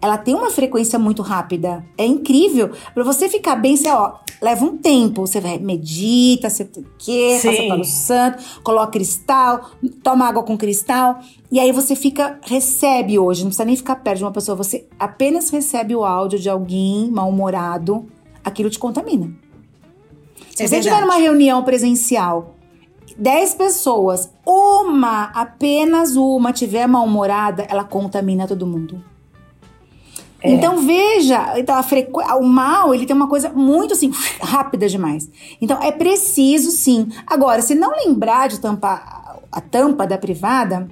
[0.03, 1.85] ela tem uma frequência muito rápida.
[1.97, 2.71] É incrível.
[2.95, 5.27] Para você ficar bem, você, ó, leva um tempo.
[5.27, 6.65] Você vai, medita, você
[6.99, 11.21] que, passa pelo santo, coloca cristal, toma água com cristal.
[11.53, 14.87] E aí você fica, recebe hoje, não precisa nem ficar perto de uma pessoa, você
[14.99, 18.07] apenas recebe o áudio de alguém mal-humorado,
[18.45, 19.31] aquilo te contamina.
[20.55, 20.83] Se é você verdade.
[20.83, 22.55] tiver numa reunião presencial,
[23.19, 29.10] 10 pessoas, uma, apenas uma, tiver mal-humorada, ela contamina todo mundo.
[30.43, 30.51] É.
[30.51, 32.21] Então veja, então a frequ...
[32.21, 35.29] o mal ele tem uma coisa muito assim rápida demais.
[35.61, 37.09] Então é preciso sim.
[37.27, 40.89] Agora, se não lembrar de tampar a tampa da privada,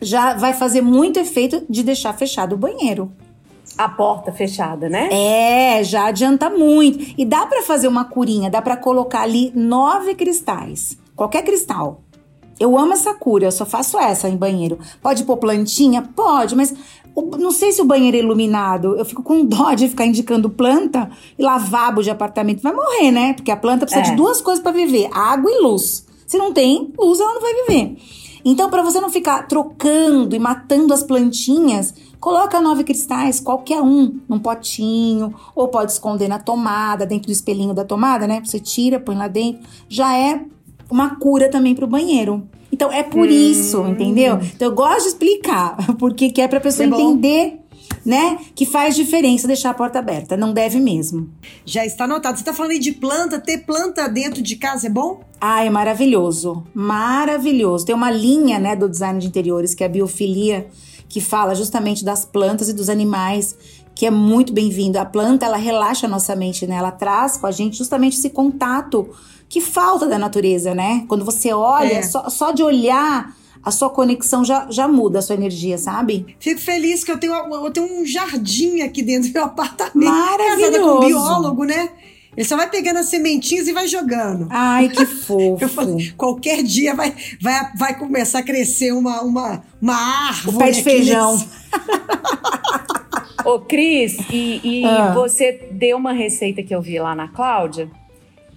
[0.00, 3.10] já vai fazer muito efeito de deixar fechado o banheiro
[3.78, 5.08] a porta fechada, né?
[5.12, 7.14] É, já adianta muito.
[7.16, 10.98] E dá para fazer uma curinha, dá para colocar ali nove cristais.
[11.14, 12.02] Qualquer cristal.
[12.58, 14.80] Eu amo essa cura, eu só faço essa em banheiro.
[15.00, 16.02] Pode pôr plantinha?
[16.02, 16.74] Pode, mas
[17.38, 18.96] não sei se o banheiro é iluminado.
[18.96, 22.62] Eu fico com dó de ficar indicando planta e lavabo de apartamento.
[22.62, 23.32] Vai morrer, né?
[23.34, 24.10] Porque a planta precisa é.
[24.10, 26.06] de duas coisas para viver: água e luz.
[26.26, 27.96] Se não tem luz, ela não vai viver.
[28.44, 34.18] Então, para você não ficar trocando e matando as plantinhas, Coloca nove cristais, qualquer um,
[34.28, 38.42] num potinho, ou pode esconder na tomada, dentro do espelhinho da tomada, né?
[38.44, 39.62] Você tira, põe lá dentro.
[39.88, 40.44] Já é
[40.90, 42.48] uma cura também para o banheiro.
[42.70, 43.30] Então é por hum.
[43.30, 44.38] isso, entendeu?
[44.54, 47.60] Então eu gosto de explicar, porque que é para pessoa é entender
[48.04, 48.38] né?
[48.54, 50.36] Que faz diferença deixar a porta aberta.
[50.36, 51.28] Não deve mesmo.
[51.64, 52.36] Já está anotado.
[52.36, 55.20] Você está falando aí de planta, ter planta dentro de casa é bom?
[55.38, 56.64] Ah, é maravilhoso.
[56.72, 57.84] Maravilhoso.
[57.84, 60.68] Tem uma linha, né, do design de interiores, que é a biofilia,
[61.08, 63.54] que fala justamente das plantas e dos animais,
[63.94, 64.98] que é muito bem-vindo.
[64.98, 66.76] A planta, ela relaxa a nossa mente, né?
[66.76, 69.10] Ela traz com a gente justamente esse contato
[69.48, 71.04] que falta da natureza, né?
[71.08, 72.02] Quando você olha, É.
[72.02, 76.36] só, só de olhar, a sua conexão já, já muda a sua energia, sabe?
[76.38, 80.10] Fico feliz que eu tenho, eu tenho um jardim aqui dentro do meu apartamento.
[80.10, 80.60] Maravilhoso.
[80.60, 81.88] Casada com um biólogo, né?
[82.36, 84.46] Ele só vai pegando as sementinhas e vai jogando.
[84.50, 85.58] Ai, que fofo.
[85.60, 89.96] Eu falei, qualquer dia vai, vai, vai começar a crescer uma, uma, uma
[90.28, 90.54] árvore.
[90.56, 91.32] O pé de aqui feijão.
[91.32, 91.48] nesse-
[93.44, 95.12] Ô, Cris, e, e Ah.
[95.14, 97.90] você deu uma receita que eu vi lá na Cláudia,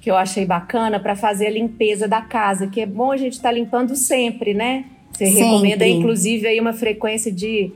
[0.01, 3.33] que eu achei bacana para fazer a limpeza da casa, que é bom a gente
[3.33, 4.85] estar limpando sempre, né?
[5.13, 5.41] Você Sempre.
[5.43, 7.71] recomenda, inclusive, aí uma frequência de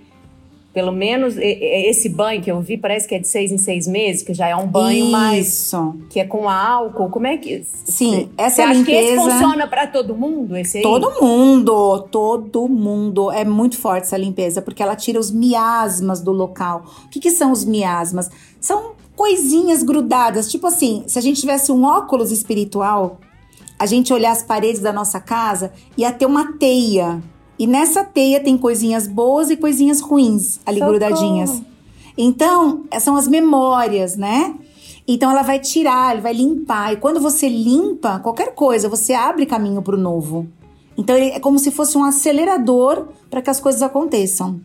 [0.74, 4.22] pelo menos esse banho que eu vi, parece que é de seis em seis meses,
[4.24, 5.96] que já é um banho mais Isso.
[6.10, 7.10] que é com álcool.
[7.10, 10.58] Como é que Sim, Você essa acha que esse limpeza- funciona para todo mundo?
[10.58, 10.84] Esse aí?
[10.84, 13.32] Todo mundo, todo mundo.
[13.32, 16.84] É muito forte essa limpeza, porque ela tira os miasmas do local.
[17.06, 18.30] O que, que são os miasmas?
[18.60, 20.50] São coisinhas grudadas.
[20.50, 23.20] Tipo assim, se a gente tivesse um óculos espiritual,
[23.78, 27.22] a gente olhar as paredes da nossa casa, ia ter uma teia.
[27.58, 31.00] E nessa teia tem coisinhas boas e coisinhas ruins ali Socorro.
[31.00, 31.62] grudadinhas.
[32.18, 34.56] Então, são as memórias, né?
[35.08, 36.94] Então ela vai tirar, vai limpar.
[36.94, 40.48] E quando você limpa qualquer coisa, você abre caminho para o novo.
[40.98, 44.60] Então ele é como se fosse um acelerador para que as coisas aconteçam.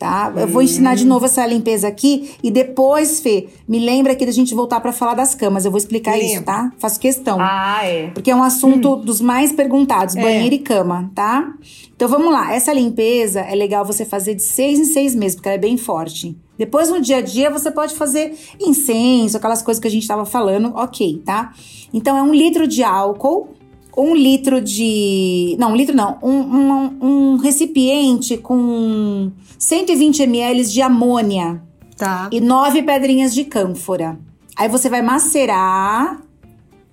[0.00, 0.32] Tá?
[0.34, 4.32] Eu vou ensinar de novo essa limpeza aqui e depois, Fê, me lembra aqui da
[4.32, 5.66] gente voltar para falar das camas.
[5.66, 6.46] Eu vou explicar isso, Lembro.
[6.46, 6.72] tá?
[6.78, 7.36] Faço questão.
[7.38, 8.06] Ah, é.
[8.08, 10.22] Porque é um assunto dos mais perguntados, É.
[10.22, 11.52] banheiro e cama, tá?
[11.94, 15.50] Então vamos lá, essa limpeza é legal você fazer de seis em seis meses, porque
[15.50, 16.34] ela é bem forte.
[16.56, 20.24] Depois no dia a dia você pode fazer incenso, aquelas coisas que a gente tava
[20.24, 21.52] falando, ok, tá?
[21.92, 23.48] Então é um litro de álcool,
[23.96, 25.56] um litro de.
[25.58, 31.62] Não, um litro não, um, um, um recipiente com 120 ml de amônia
[31.96, 32.30] Tá.
[32.32, 34.18] e nove pedrinhas de cânfora.
[34.56, 36.22] Aí você vai macerar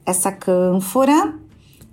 [0.05, 1.33] essa cânfora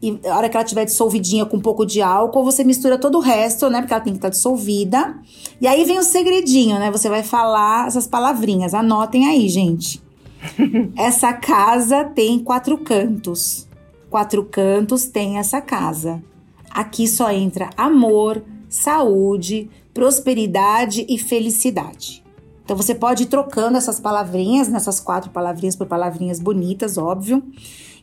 [0.04, 3.16] e a hora que ela estiver dissolvidinha com um pouco de álcool, você mistura todo
[3.16, 3.80] o resto, né?
[3.80, 5.16] Porque ela tem que estar dissolvida.
[5.60, 6.90] E aí vem o segredinho, né?
[6.90, 8.74] Você vai falar essas palavrinhas.
[8.74, 10.02] Anotem aí, gente.
[10.94, 13.66] essa casa tem quatro cantos.
[14.14, 16.22] Quatro cantos tem essa casa.
[16.70, 22.22] Aqui só entra amor, saúde, prosperidade e felicidade.
[22.64, 27.42] Então você pode ir trocando essas palavrinhas, nessas quatro palavrinhas por palavrinhas bonitas, óbvio.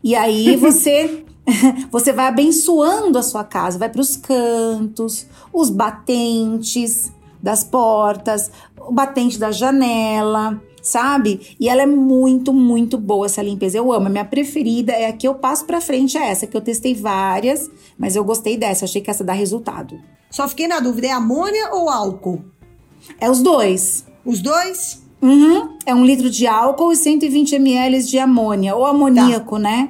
[0.04, 1.24] E aí você
[1.90, 7.10] você vai abençoando a sua casa, vai para os cantos, os batentes
[7.42, 11.56] das portas, o batente da janela, sabe?
[11.60, 13.78] E ela é muito, muito boa essa limpeza.
[13.78, 16.56] Eu amo, a minha preferida é a que eu passo para frente é essa, que
[16.56, 20.00] eu testei várias, mas eu gostei dessa, achei que essa dá resultado.
[20.30, 22.44] Só fiquei na dúvida, é amônia ou álcool?
[23.20, 24.06] É os dois.
[24.26, 25.02] Os dois?
[25.22, 25.78] Uhum.
[25.86, 29.90] É um litro de álcool e 120 ml de amônia, ou amoníaco, né?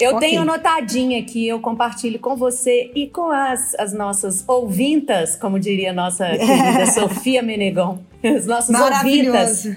[0.00, 0.28] Eu Ok.
[0.28, 5.90] tenho anotadinha aqui, eu compartilho com você e com as, as nossas ouvintas, como diria
[5.90, 7.98] a nossa querida Sofia Menegon.
[8.22, 8.90] Os nossos ouvintas.
[8.90, 9.76] Maravilhoso.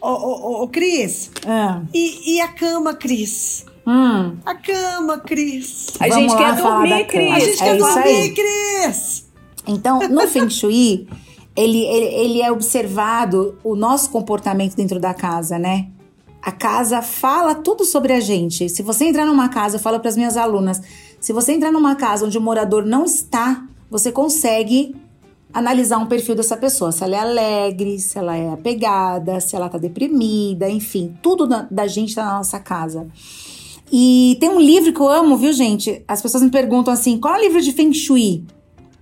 [0.00, 1.82] Ô, ô, ô, Cris, Ah.
[1.92, 3.66] e, e a cama, Cris?
[3.86, 4.36] Hum.
[4.46, 5.88] A cama, Cris.
[5.98, 7.00] A Vamos gente lá quer dormir, cama.
[7.00, 7.44] A Cris.
[7.44, 8.34] gente É quer isso dormir, aí.
[8.34, 9.28] Cris!
[9.66, 11.08] Então, no Feng Shui,
[11.56, 15.88] ele, ele, ele é observado o nosso comportamento dentro da casa, né?
[16.42, 18.68] A casa fala tudo sobre a gente.
[18.68, 20.80] Se você entrar numa casa, eu falo para as minhas alunas,
[21.20, 24.94] se você entrar numa casa onde o morador não está, você consegue
[25.52, 29.68] analisar um perfil dessa pessoa, se ela é alegre, se ela é apegada, se ela
[29.68, 33.08] tá deprimida, enfim, tudo da, da gente tá na nossa casa.
[33.90, 36.02] E tem um livro que eu amo, viu, gente?
[36.06, 38.44] As pessoas me perguntam assim: qual é o livro de Feng Shui?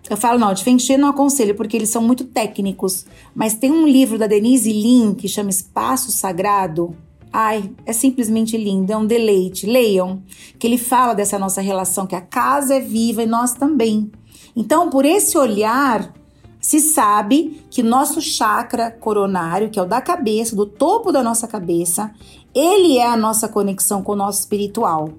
[0.08, 3.04] Eu falo, não, de Feng Shui não aconselho, porque eles são muito técnicos.
[3.34, 6.96] Mas tem um livro da Denise Lin que chama Espaço Sagrado.
[7.38, 9.66] Ai, é simplesmente lindo, é um deleite.
[9.66, 10.22] Leiam,
[10.58, 14.10] que ele fala dessa nossa relação, que a casa é viva e nós também.
[14.56, 16.14] Então, por esse olhar,
[16.58, 21.46] se sabe que nosso chakra coronário, que é o da cabeça, do topo da nossa
[21.46, 22.10] cabeça,
[22.54, 25.10] ele é a nossa conexão com o nosso espiritual.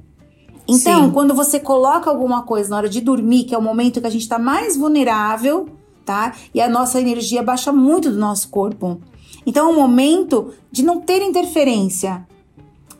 [0.67, 1.12] Então, Sim.
[1.12, 4.10] quando você coloca alguma coisa na hora de dormir, que é o momento que a
[4.10, 5.69] gente está mais vulnerável,
[6.03, 6.34] tá?
[6.51, 8.99] E a nossa energia baixa muito do nosso corpo.
[9.45, 12.27] Então, é um momento de não ter interferência.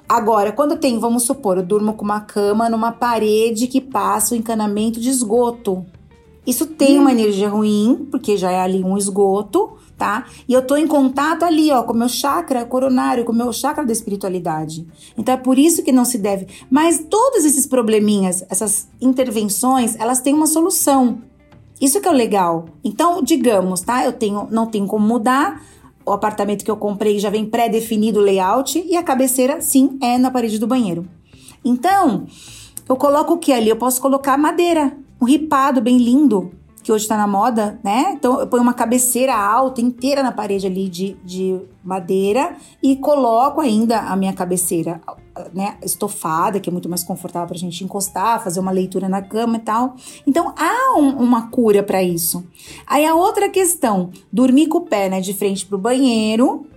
[0.08, 4.38] Agora, quando tem, vamos supor, eu durmo com uma cama numa parede que passa o
[4.38, 5.86] encanamento de esgoto.
[6.46, 10.26] Isso tem uma energia ruim, porque já é ali um esgoto, tá?
[10.48, 13.52] E eu tô em contato ali, ó, com o meu chakra coronário, com o meu
[13.52, 14.88] chakra da espiritualidade.
[15.18, 16.48] Então é por isso que não se deve.
[16.70, 21.22] Mas todos esses probleminhas, essas intervenções, elas têm uma solução.
[21.82, 22.66] Isso que é o legal.
[22.82, 24.06] Então, digamos, tá?
[24.06, 25.62] Eu tenho, não tenho como mudar.
[26.08, 30.18] O apartamento que eu comprei já vem pré-definido o layout e a cabeceira, sim, é
[30.18, 31.06] na parede do banheiro.
[31.66, 32.26] Então,
[32.88, 33.68] eu coloco o que ali?
[33.68, 36.50] Eu posso colocar madeira, um ripado bem lindo,
[36.88, 38.14] que hoje tá na moda, né?
[38.14, 43.60] Então eu ponho uma cabeceira alta inteira na parede ali de, de madeira e coloco
[43.60, 45.02] ainda a minha cabeceira,
[45.54, 49.58] né, estofada, que é muito mais confortável pra gente encostar, fazer uma leitura na cama
[49.58, 49.96] e tal.
[50.26, 52.48] Então há um, uma cura para isso.
[52.88, 56.68] Aí a outra questão, dormir com o pé, né, de frente pro banheiro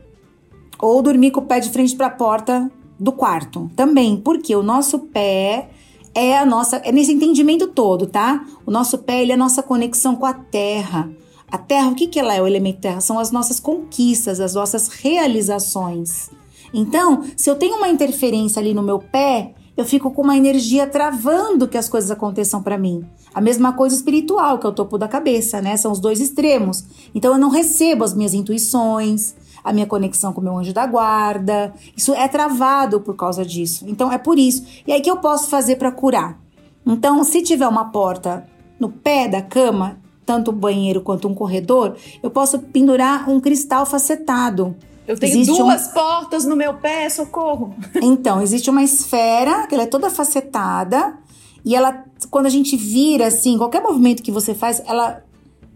[0.76, 2.68] ou dormir com o pé de frente para a porta
[2.98, 3.70] do quarto.
[3.76, 5.68] Também, porque o nosso pé
[6.14, 8.44] é a nossa, é nesse entendimento todo, tá?
[8.66, 11.10] O nosso pé, ele é a nossa conexão com a terra.
[11.50, 13.00] A terra, o que, que ela é, o elemento terra?
[13.00, 16.30] São as nossas conquistas, as nossas realizações.
[16.72, 20.86] Então, se eu tenho uma interferência ali no meu pé, eu fico com uma energia
[20.86, 23.04] travando que as coisas aconteçam para mim.
[23.32, 25.76] A mesma coisa espiritual, que é o topo da cabeça, né?
[25.76, 26.84] São os dois extremos.
[27.14, 30.86] Então eu não recebo as minhas intuições, a minha conexão com o meu anjo da
[30.86, 31.72] guarda.
[31.96, 33.84] Isso é travado por causa disso.
[33.88, 34.64] Então é por isso.
[34.86, 36.38] E aí que eu posso fazer para curar?
[36.86, 38.46] Então, se tiver uma porta
[38.78, 43.84] no pé da cama, tanto o banheiro quanto um corredor, eu posso pendurar um cristal
[43.84, 44.74] facetado.
[45.06, 45.92] Eu tenho existe duas um...
[45.92, 47.74] portas no meu pé, socorro.
[48.00, 51.18] Então, existe uma esfera, que ela é toda facetada,
[51.64, 55.22] e ela, quando a gente vira assim, qualquer movimento que você faz, ela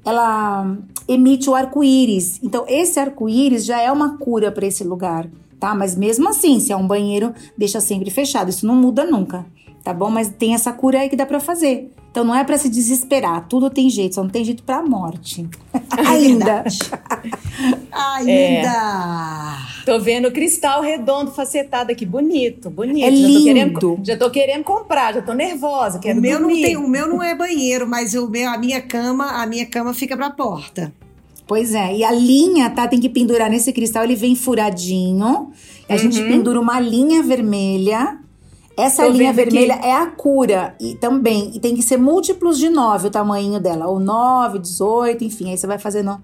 [0.04, 0.76] ela
[1.08, 2.40] emite o arco-íris.
[2.42, 5.74] Então, esse arco-íris já é uma cura para esse lugar, tá?
[5.74, 8.50] Mas mesmo assim, se é um banheiro, deixa sempre fechado.
[8.50, 9.46] Isso não muda nunca,
[9.82, 10.10] tá bom?
[10.10, 11.90] Mas tem essa cura aí que dá para fazer.
[12.10, 15.48] Então não é para se desesperar, tudo tem jeito, só não tem jeito para morte.
[16.06, 16.62] Ainda.
[17.90, 18.30] Ainda.
[18.30, 19.73] É.
[19.84, 23.04] Tô vendo cristal redondo facetado aqui, bonito, bonito.
[23.04, 23.38] É já lindo.
[23.38, 26.54] Tô querendo, já tô querendo comprar, já tô nervosa, quero o meu dormir.
[26.54, 29.66] não tem, o meu não é banheiro, mas o meu, a minha cama, a minha
[29.66, 30.92] cama fica pra porta.
[31.46, 32.88] Pois é, e a linha, tá?
[32.88, 35.52] Tem que pendurar nesse cristal, ele vem furadinho.
[35.86, 35.98] A uhum.
[35.98, 38.18] gente pendura uma linha vermelha
[38.76, 39.86] essa Tô linha vermelha aqui.
[39.86, 43.86] é a cura e também e tem que ser múltiplos de 9 o tamanho dela,
[43.86, 46.20] ou 9, 18, enfim, aí você vai fazendo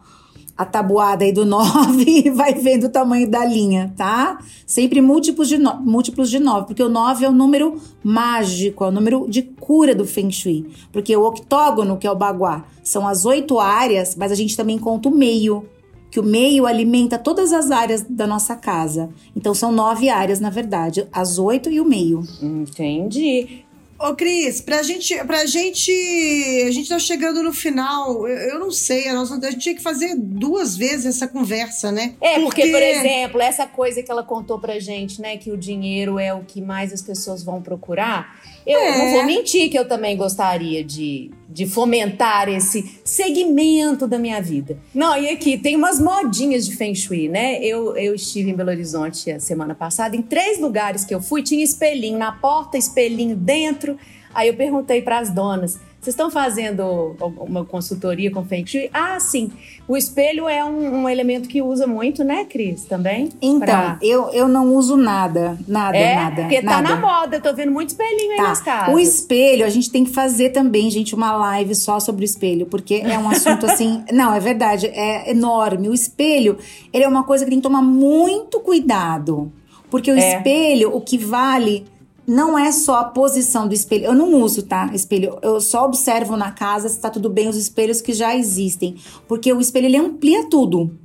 [0.60, 4.38] a tabuada aí do 9 e vai vendo o tamanho da linha, tá?
[4.66, 8.88] Sempre múltiplos de, no, múltiplos de 9, porque o 9 é o número mágico, é
[8.88, 10.70] o número de cura do Feng Shui.
[10.92, 14.78] Porque o octógono, que é o baguá, são as oito áreas, mas a gente também
[14.78, 15.64] conta o meio,
[16.10, 19.08] que o meio alimenta todas as áreas da nossa casa.
[19.34, 22.22] Então são nove áreas, na verdade, as oito e o meio.
[22.42, 23.64] Entendi.
[24.00, 25.92] Ô, Cris, pra gente, pra gente.
[26.66, 28.26] A gente tá chegando no final.
[28.26, 31.92] Eu, eu não sei, a, nossa, a gente tinha que fazer duas vezes essa conversa,
[31.92, 32.14] né?
[32.18, 35.36] É, porque, porque, por exemplo, essa coisa que ela contou pra gente, né?
[35.36, 38.40] Que o dinheiro é o que mais as pessoas vão procurar.
[38.66, 38.98] Eu é.
[38.98, 44.78] não vou mentir que eu também gostaria de, de fomentar esse segmento da minha vida.
[44.94, 47.62] Não, e aqui tem umas modinhas de Feng Shui, né?
[47.62, 51.42] Eu, eu estive em Belo Horizonte a semana passada, em três lugares que eu fui,
[51.42, 53.98] tinha espelhinho na porta, espelhinho dentro.
[54.32, 58.88] Aí eu perguntei para as donas vocês estão fazendo uma consultoria com Feng Shui?
[58.90, 59.52] Ah, sim.
[59.86, 62.86] O espelho é um, um elemento que usa muito, né, Cris?
[62.86, 63.28] Também?
[63.42, 63.98] Então, pra...
[64.00, 65.58] eu, eu não uso nada.
[65.68, 66.42] Nada, é, nada.
[66.42, 66.88] Porque nada.
[66.88, 67.36] tá na moda.
[67.36, 68.42] Eu tô vendo muito espelhinho tá.
[68.42, 68.94] aí nas casas.
[68.94, 72.64] O espelho, a gente tem que fazer também, gente, uma live só sobre o espelho.
[72.64, 74.02] Porque é um assunto assim.
[74.10, 74.86] não, é verdade.
[74.86, 75.90] É enorme.
[75.90, 76.56] O espelho,
[76.94, 79.52] ele é uma coisa que tem que tomar muito cuidado.
[79.90, 80.36] Porque o é.
[80.36, 81.84] espelho, o que vale
[82.30, 84.04] não é só a posição do espelho.
[84.04, 84.88] Eu não uso, tá?
[84.94, 85.36] Espelho.
[85.42, 88.94] Eu só observo na casa se tá tudo bem os espelhos que já existem.
[89.26, 90.96] Porque o espelho ele amplia tudo.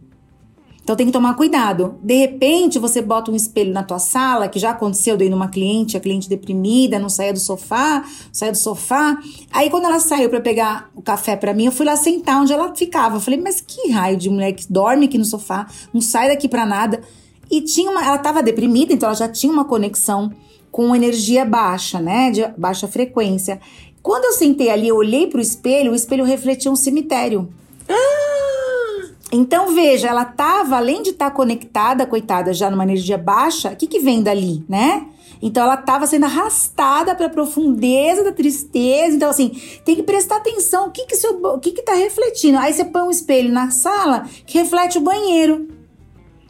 [0.84, 1.96] Então tem que tomar cuidado.
[2.04, 5.98] De repente, você bota um espelho na tua sala, que já aconteceu daí numa cliente,
[5.98, 9.18] a cliente deprimida, não saía do sofá, saía do sofá.
[9.52, 12.54] Aí quando ela saiu para pegar o café para mim, eu fui lá sentar onde
[12.54, 13.16] ela ficava.
[13.16, 16.48] Eu falei: "Mas que raio de mulher que dorme aqui no sofá, não sai daqui
[16.48, 17.02] para nada?"
[17.50, 20.32] E tinha uma, ela tava deprimida, então ela já tinha uma conexão
[20.76, 22.30] com energia baixa, né?
[22.30, 23.62] De baixa frequência.
[24.04, 27.48] Quando eu sentei ali, eu olhei para o espelho, o espelho refletia um cemitério.
[27.88, 29.08] Ah!
[29.32, 33.76] Então veja, ela tava, além de estar tá conectada, coitada, já numa energia baixa, o
[33.78, 35.08] que, que vem dali, né?
[35.42, 39.16] Então ela estava sendo arrastada para a profundeza da tristeza.
[39.16, 42.58] Então assim, tem que prestar atenção, o que que seu, o que que tá refletindo?
[42.58, 45.69] Aí você põe um espelho na sala que reflete o banheiro.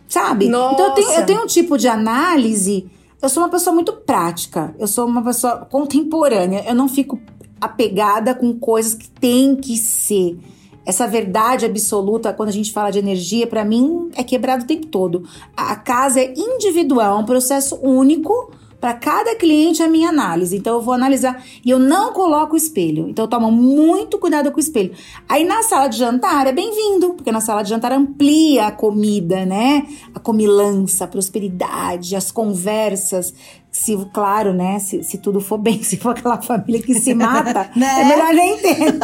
[0.08, 0.50] Sabe?
[0.50, 0.74] Nossa.
[0.74, 2.90] Então eu tenho, eu tenho um tipo de análise
[3.22, 7.20] eu sou uma pessoa muito prática, eu sou uma pessoa contemporânea, eu não fico
[7.60, 10.38] apegada com coisas que tem que ser.
[10.86, 14.86] essa verdade absoluta, quando a gente fala de energia, para mim é quebrado o tempo
[14.86, 15.28] todo.
[15.58, 18.52] A casa é individual, é um processo único
[18.86, 20.56] para cada cliente a minha análise.
[20.56, 23.10] Então eu vou analisar e eu não coloco o espelho.
[23.10, 24.92] Então toma muito cuidado com o espelho.
[25.28, 29.44] Aí na sala de jantar é bem-vindo, porque na sala de jantar amplia a comida,
[29.44, 29.88] né?
[30.14, 33.34] A comilança, a prosperidade, as conversas
[33.76, 34.80] se, claro, né?
[34.80, 38.02] Se, se tudo for bem, se for aquela família que se mata, né?
[38.02, 38.80] é melhor nem ter.
[38.80, 39.00] Né,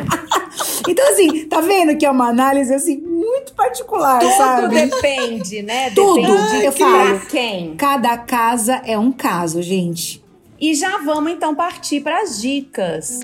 [0.88, 4.74] então, assim, tá vendo que é uma análise assim muito particular, tudo sabe?
[4.74, 5.90] depende, né?
[5.90, 6.22] Tudo.
[6.22, 7.20] Depende eu falo.
[7.28, 7.76] quem?
[7.76, 10.24] Cada casa é um caso, gente.
[10.58, 13.20] E já vamos então partir para as dicas.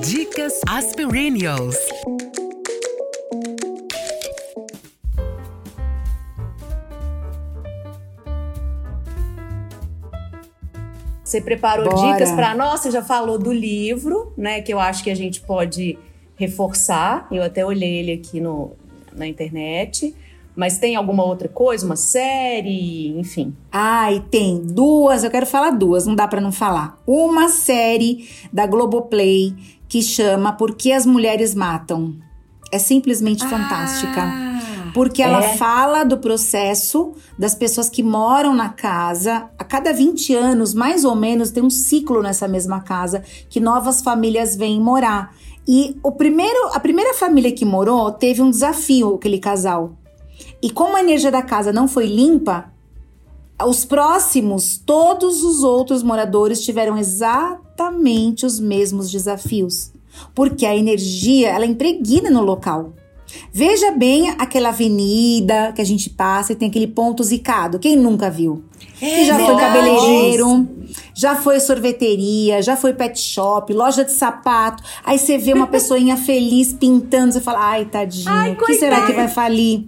[0.00, 1.74] Dicas Aspirinios.
[11.34, 12.12] Você preparou Bora.
[12.12, 14.60] dicas para nós, você já falou do livro, né?
[14.60, 15.98] Que eu acho que a gente pode
[16.36, 17.26] reforçar.
[17.28, 18.70] Eu até olhei ele aqui no,
[19.12, 20.14] na internet.
[20.54, 23.52] Mas tem alguma outra coisa, uma série, enfim?
[23.72, 27.02] Ai, tem duas, eu quero falar duas, não dá para não falar.
[27.04, 29.52] Uma série da Globoplay
[29.88, 32.14] que chama Por que as mulheres matam.
[32.70, 34.53] É simplesmente fantástica.
[34.94, 35.56] Porque ela É?
[35.56, 39.50] fala do processo das pessoas que moram na casa.
[39.58, 44.00] A cada 20 anos, mais ou menos, tem um ciclo nessa mesma casa que novas
[44.00, 45.34] famílias vêm morar.
[45.66, 49.94] E o primeiro, a primeira família que morou teve um desafio, aquele casal.
[50.62, 52.72] E como a energia da casa não foi limpa,
[53.66, 59.92] os próximos, todos os outros moradores tiveram exatamente os mesmos desafios.
[60.34, 62.92] Porque a energia, ela impregna no local.
[63.52, 67.78] Veja bem aquela avenida que a gente passa e tem aquele ponto zicado.
[67.78, 68.64] Quem nunca viu?
[68.98, 69.60] que já foi verdade.
[69.74, 70.68] cabeleireiro,
[71.14, 74.82] já foi sorveteria, já foi pet shop, loja de sapato.
[75.04, 79.04] Aí você vê uma pessoinha feliz pintando, você fala, ai, tadinho, Ai, o que será
[79.06, 79.86] que vai falir?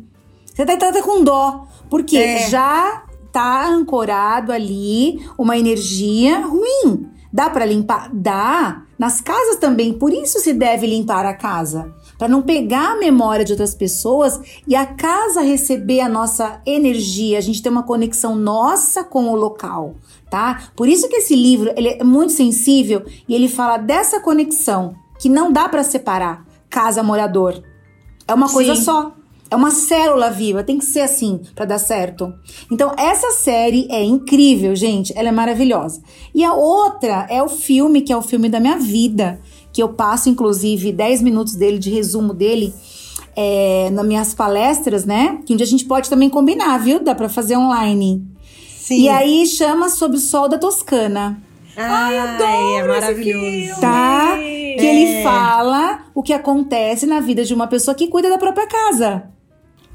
[0.54, 1.66] Você tá, tá, tá com dó.
[1.88, 2.48] Porque É.
[2.50, 7.06] já tá ancorado ali uma energia ruim.
[7.32, 8.10] Dá pra limpar?
[8.12, 8.82] Dá.
[8.98, 11.92] Nas casas também, por isso se deve limpar a casa.
[12.18, 17.38] Pra não pegar a memória de outras pessoas e a casa receber a nossa energia.
[17.38, 19.96] A gente tem uma conexão nossa com o local,
[20.30, 20.70] tá?
[20.74, 25.28] Por isso que esse livro, ele é muito sensível e ele fala dessa conexão que
[25.28, 27.62] não dá pra separar casa morador.
[28.28, 28.82] É uma coisa Sim.
[28.82, 29.12] só.
[29.48, 32.34] É uma célula viva, tem que ser assim pra dar certo.
[32.70, 35.16] Então, essa série é incrível, gente.
[35.16, 36.02] Ela é maravilhosa.
[36.34, 39.40] E a outra é o filme, que é o filme da minha vida,
[39.76, 42.72] que eu passo, inclusive, 10 minutos dele, de resumo dele,
[43.36, 45.38] é, nas minhas palestras, né?
[45.44, 46.98] Que um dia a gente pode também combinar, viu?
[46.98, 48.26] Dá pra fazer online.
[48.78, 49.02] Sim.
[49.02, 51.42] E aí chama Sob o Sol da Toscana.
[51.76, 52.16] Ai,
[52.78, 53.78] é maravilhoso.
[53.82, 54.30] Tá?
[54.38, 54.76] filme.
[54.78, 58.66] Que ele fala o que acontece na vida de uma pessoa que cuida da própria
[58.66, 59.24] casa.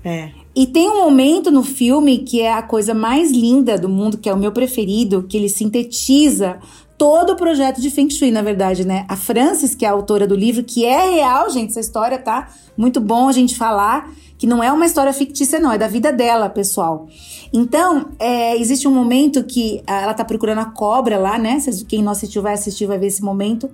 [0.06, 0.30] É.
[0.56, 4.30] E tem um momento no filme que é a coisa mais linda do mundo, que
[4.30, 6.60] é o meu preferido, que ele sintetiza
[7.02, 9.06] todo o projeto de Feng Shui, na verdade, né?
[9.10, 12.49] A Frances, que é a autora do livro, que é real, gente, essa história tá
[12.78, 16.14] muito bom a gente falar, que não é uma história fictícia, não, é da vida
[16.14, 17.08] dela, pessoal.
[17.52, 21.58] Então, é, existe um momento que ah, ela tá procurando a cobra lá, né?
[21.88, 23.68] Quem não assistiu vai assistir, vai ver esse momento.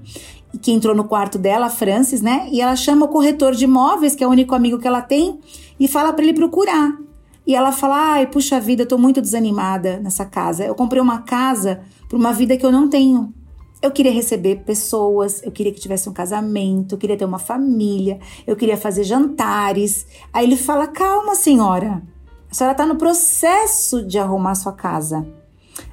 [0.62, 2.48] Que entrou no quarto dela, a Frances, né?
[2.50, 5.38] E ela chama o corretor de imóveis, que é o único amigo que ela tem,
[5.78, 6.98] e fala pra ele procurar.
[7.46, 10.64] E ela fala: Ai, puxa vida, eu tô muito desanimada nessa casa.
[10.64, 13.34] Eu comprei uma casa pra uma vida que eu não tenho.
[13.82, 18.20] Eu queria receber pessoas, eu queria que tivesse um casamento, eu queria ter uma família,
[18.46, 20.08] eu queria fazer jantares.
[20.34, 22.02] Aí ele fala: Calma, senhora.
[22.50, 25.28] A senhora tá no processo de arrumar sua casa.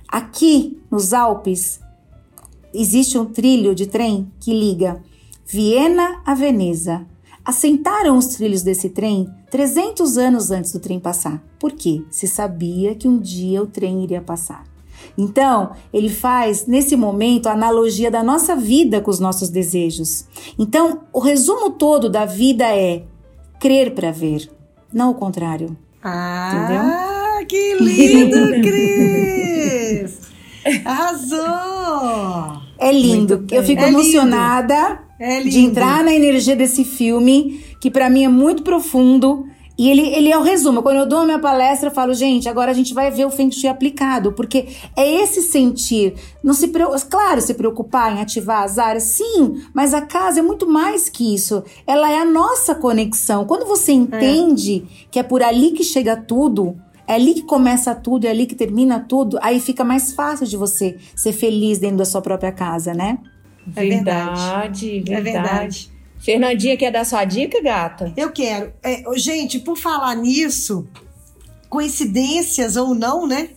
[0.08, 1.80] Aqui, nos Alpes,
[2.72, 5.02] existe um trilho de trem que liga
[5.44, 7.06] Viena a Veneza.
[7.44, 11.44] Assentaram os trilhos desse trem 300 anos antes do trem passar.
[11.58, 12.02] Por quê?
[12.10, 14.64] Se sabia que um dia o trem iria passar.
[15.16, 20.24] Então, ele faz nesse momento a analogia da nossa vida com os nossos desejos.
[20.58, 23.02] Então, o resumo todo da vida é
[23.60, 24.50] crer para ver,
[24.92, 25.76] não o contrário.
[26.02, 30.18] Ah, que lindo, Cris!
[30.84, 32.60] Arrasou!
[32.78, 33.44] É lindo.
[33.50, 34.00] Eu fico É lindo.
[34.00, 35.50] emocionada É lindo.
[35.50, 39.46] de entrar na energia desse filme, que pra mim é muito profundo.
[39.76, 40.82] E ele, ele é o resumo.
[40.82, 43.30] Quando eu dou a minha palestra, eu falo, gente, agora a gente vai ver o
[43.30, 46.14] Feng Shui aplicado, porque é esse sentir.
[46.42, 46.72] Não se
[47.10, 51.34] Claro, se preocupar em ativar as áreas, sim, mas a casa é muito mais que
[51.34, 51.62] isso.
[51.86, 53.44] Ela é a nossa conexão.
[53.44, 58.26] Quando você entende que é por ali que chega tudo, é ali que começa tudo,
[58.26, 62.04] é ali que termina tudo, aí fica mais fácil de você ser feliz dentro da
[62.04, 63.18] sua própria casa, né?
[63.74, 65.12] É Verdade, verdade.
[65.12, 65.93] É verdade.
[66.24, 68.10] Fernandinha, quer dar sua dica, gata?
[68.16, 68.72] Eu quero.
[68.82, 70.88] É, gente, por falar nisso,
[71.68, 73.50] coincidências ou não, né?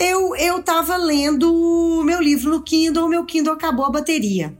[0.00, 4.56] Eu, eu tava lendo meu livro no Kindle, o meu Kindle acabou a bateria.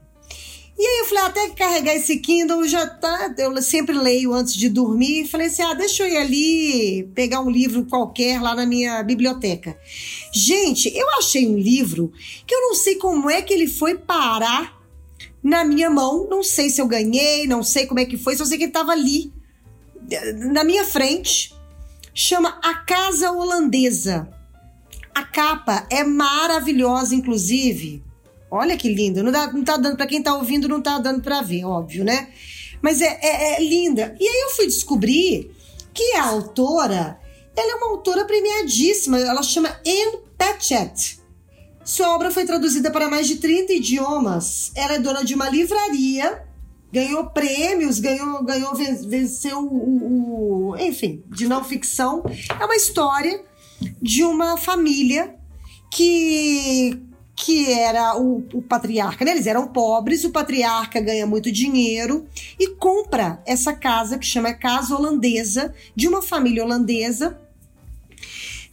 [0.78, 3.34] E aí eu falei, ah, até que carregar esse Kindle já tá.
[3.38, 5.26] Eu sempre leio antes de dormir.
[5.26, 9.78] Falei assim: ah, deixa eu ir ali pegar um livro qualquer lá na minha biblioteca.
[10.30, 12.12] Gente, eu achei um livro
[12.47, 14.82] que eu não sei como é que ele foi parar
[15.43, 16.26] na minha mão.
[16.28, 18.72] Não sei se eu ganhei, não sei como é que foi, só sei que ele
[18.72, 19.32] tava ali,
[20.51, 21.55] na minha frente.
[22.14, 24.28] Chama A Casa Holandesa.
[25.14, 28.03] A capa é maravilhosa, inclusive.
[28.51, 29.22] Olha que lindo.
[29.22, 32.05] Não, dá, não tá dando para quem tá ouvindo, não tá dando para ver, óbvio,
[32.05, 32.28] né?
[32.82, 34.14] Mas é, é, é, linda.
[34.18, 35.51] E aí eu fui descobrir
[35.95, 37.18] que a autora,
[37.57, 39.18] ela é uma autora premiadíssima.
[39.18, 41.21] Ela chama Anne Patchett.
[41.85, 44.70] Sua obra foi traduzida para mais de 30 idiomas.
[44.74, 46.45] Ela é dona de uma livraria,
[46.93, 52.22] ganhou prêmios, ganhou, ganhou venceu o, o enfim, de não ficção.
[52.61, 53.43] É uma história
[54.01, 55.35] de uma família
[55.91, 57.01] que
[57.35, 59.33] que era o, o, patriarca, né?
[59.33, 62.26] Eles eram pobres, o patriarca ganha muito dinheiro
[62.57, 67.41] e compra essa casa que chama Casa Holandesa, de uma família holandesa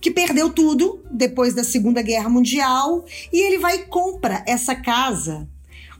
[0.01, 5.47] que perdeu tudo depois da Segunda Guerra Mundial e ele vai e compra essa casa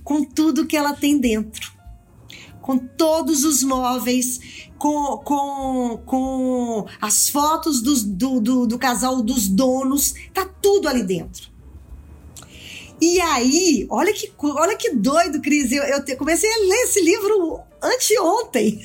[0.03, 1.71] com tudo que ela tem dentro.
[2.61, 9.47] Com todos os móveis, com, com, com as fotos dos, do, do, do casal dos
[9.47, 11.49] donos, tá tudo ali dentro.
[13.01, 15.71] E aí, olha que, olha que doido, Cris.
[15.71, 18.81] Eu, eu te, comecei a ler esse livro anteontem.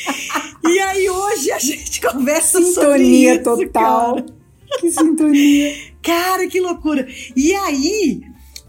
[0.64, 4.14] e aí hoje a gente conversa Sintonia sobre isso, total.
[4.14, 4.41] Cara.
[4.78, 5.74] Que sintonia.
[6.02, 7.06] Cara, que loucura.
[7.36, 8.22] E aí,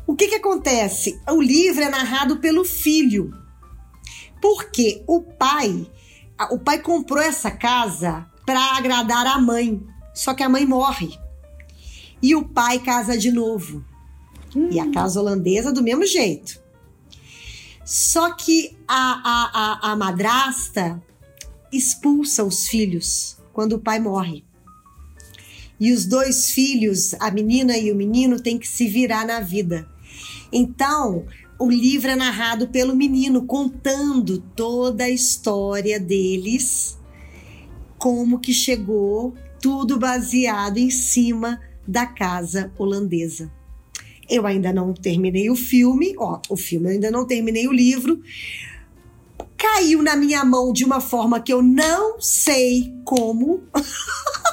[0.05, 1.19] o que que acontece?
[1.29, 3.33] O livro é narrado pelo filho.
[4.41, 5.87] Porque o pai,
[6.51, 9.81] o pai comprou essa casa para agradar a mãe.
[10.13, 11.17] Só que a mãe morre.
[12.21, 13.83] E o pai casa de novo.
[14.55, 14.69] Hum.
[14.71, 16.61] E a casa holandesa do mesmo jeito.
[17.85, 21.01] Só que a, a, a, a madrasta
[21.71, 24.45] expulsa os filhos quando o pai morre.
[25.83, 29.85] E os dois filhos, a menina e o menino, têm que se virar na vida.
[30.49, 31.25] Então,
[31.59, 36.97] o livro é narrado pelo menino, contando toda a história deles,
[37.97, 43.51] como que chegou, tudo baseado em cima da casa holandesa.
[44.29, 48.21] Eu ainda não terminei o filme, ó, o filme eu ainda não terminei o livro.
[49.57, 53.63] Caiu na minha mão de uma forma que eu não sei como.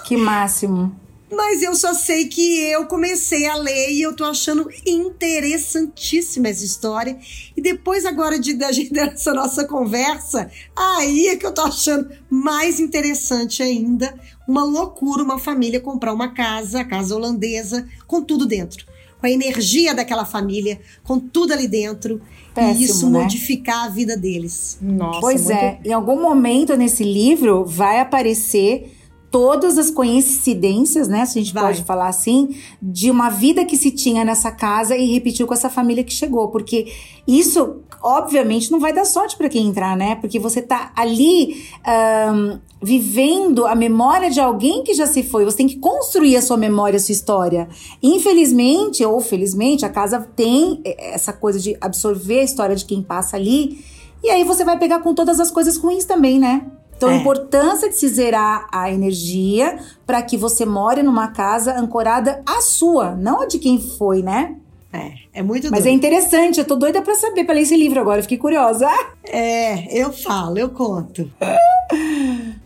[0.05, 1.00] Que máximo.
[1.33, 6.65] Mas eu só sei que eu comecei a ler e eu tô achando interessantíssima essa
[6.65, 7.17] história.
[7.57, 12.11] E depois agora de da gente dessa nossa conversa, aí é que eu tô achando
[12.29, 14.15] mais interessante ainda.
[14.47, 18.85] Uma loucura uma família comprar uma casa, a casa holandesa, com tudo dentro.
[19.21, 22.21] Com a energia daquela família, com tudo ali dentro.
[22.55, 23.23] Péssimo, e isso né?
[23.23, 24.79] modificar a vida deles.
[24.81, 28.97] Nossa, Pois muito- é, em algum momento nesse livro vai aparecer
[29.31, 31.65] todas as coincidências, né, se a gente Vai.
[31.65, 35.71] pode falar assim, de uma vida que se tinha nessa casa e repetiu com essa
[35.71, 36.93] família que chegou, porque
[37.27, 40.15] isso obviamente não vai dar sorte para quem entrar, né?
[40.17, 45.45] Porque você tá ali ahn, vivendo a memória de alguém que já se foi.
[45.45, 47.69] Você tem que construir a sua memória, a sua história.
[48.03, 53.03] Infelizmente ou felizmente, a casa tem eh, essa coisa de absorver a história de quem
[53.03, 53.85] passa ali.
[54.25, 56.67] E aí você vai pegar com todas as coisas ruins também, né?
[57.01, 57.17] Então, a É.
[57.17, 63.15] importância de se zerar a energia para que você more numa casa ancorada à sua,
[63.15, 64.55] não a de quem foi, né?
[64.93, 65.97] É, é muito Mas é doido.
[65.97, 68.87] interessante, eu tô doida pra saber, pra ler esse livro agora, eu fiquei curiosa.
[69.33, 71.31] É, eu falo, eu conto.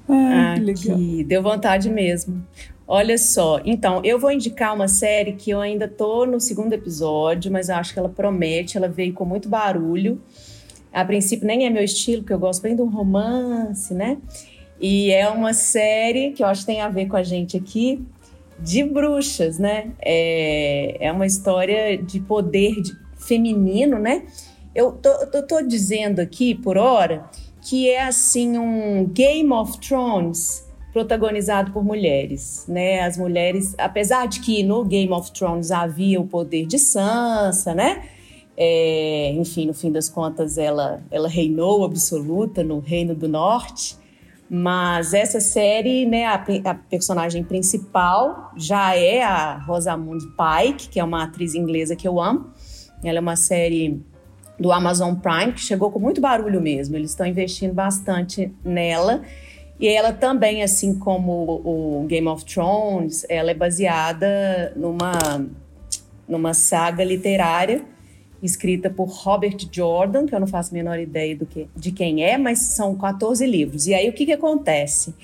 [0.09, 0.99] Ah, que legal.
[1.27, 2.43] deu vontade mesmo.
[2.89, 7.53] Olha só, então, eu vou indicar uma série que eu ainda tô no segundo episódio,
[7.53, 10.21] mas eu acho que ela promete, ela veio com muito barulho.
[10.95, 14.19] A princípio nem é meu estilo, porque eu gosto bem de um romance, né?
[14.81, 18.05] E é uma série que eu acho que tem a ver com a gente aqui,
[18.59, 19.91] de bruxas, né?
[20.01, 24.23] É, é uma história de poder de- feminino, né?
[24.75, 27.29] Eu tô, tô dizendo aqui, por hora,
[27.63, 33.01] que é assim um Game of Thrones protagonizado por mulheres, né?
[33.01, 38.03] As mulheres, apesar de que no Game of Thrones havia o poder de Sansa, né?
[38.57, 43.97] É, enfim, no fim das contas, ela, ela reinou absoluta no Reino do Norte.
[44.49, 51.05] Mas essa série, né, a, a personagem principal já é a Rosamund Pike, que é
[51.05, 52.53] uma atriz inglesa que eu amo.
[53.03, 54.01] Ela é uma série
[54.59, 56.95] do Amazon Prime, que chegou com muito barulho mesmo.
[56.95, 59.23] Eles estão investindo bastante nela.
[59.81, 65.19] E ela também, assim como o Game of Thrones, ela é baseada numa,
[66.29, 67.85] numa saga literária
[68.43, 72.25] escrita por Robert Jordan, que eu não faço a menor ideia do que, de quem
[72.25, 73.87] é, mas são 14 livros.
[73.87, 75.15] E aí o que, que acontece?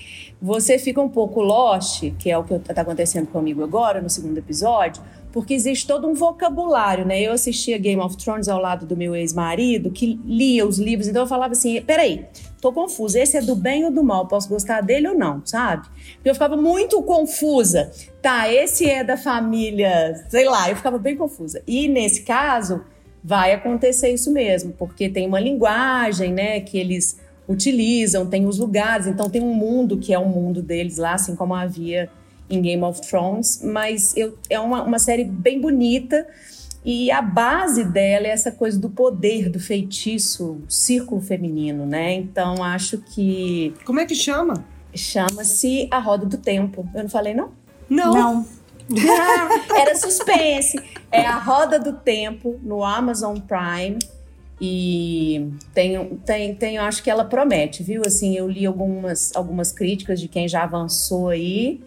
[0.41, 4.37] Você fica um pouco lost, que é o que está acontecendo comigo agora, no segundo
[4.37, 7.21] episódio, porque existe todo um vocabulário, né?
[7.21, 11.21] Eu assistia Game of Thrones ao lado do meu ex-marido, que lia os livros, então
[11.23, 12.25] eu falava assim: peraí,
[12.59, 14.27] tô confusa, esse é do bem ou do mal?
[14.27, 15.87] Posso gostar dele ou não, sabe?
[16.23, 17.91] Eu ficava muito confusa.
[18.21, 21.61] Tá, esse é da família, sei lá, eu ficava bem confusa.
[21.65, 22.83] E nesse caso,
[23.23, 29.07] vai acontecer isso mesmo, porque tem uma linguagem, né, que eles utilizam, tem os lugares,
[29.07, 32.09] então tem um mundo que é o mundo deles lá, assim como havia
[32.49, 36.27] em Game of Thrones, mas eu, é uma, uma série bem bonita
[36.83, 42.13] e a base dela é essa coisa do poder, do feitiço, círculo feminino, né?
[42.13, 43.73] Então acho que.
[43.85, 44.65] Como é que chama?
[44.93, 46.87] Chama-se A Roda do Tempo.
[46.95, 47.51] Eu não falei, não?
[47.87, 48.13] Não.
[48.13, 48.45] Não.
[49.75, 50.77] Era suspense.
[51.11, 53.99] É A Roda do Tempo no Amazon Prime.
[54.63, 58.03] E tem, tem, tem, eu acho que ela promete, viu?
[58.05, 61.81] Assim, eu li algumas, algumas críticas de quem já avançou aí.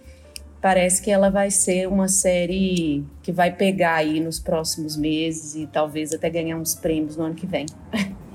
[0.60, 5.66] Parece que ela vai ser uma série que vai pegar aí nos próximos meses e
[5.66, 7.66] talvez até ganhar uns prêmios no ano que vem.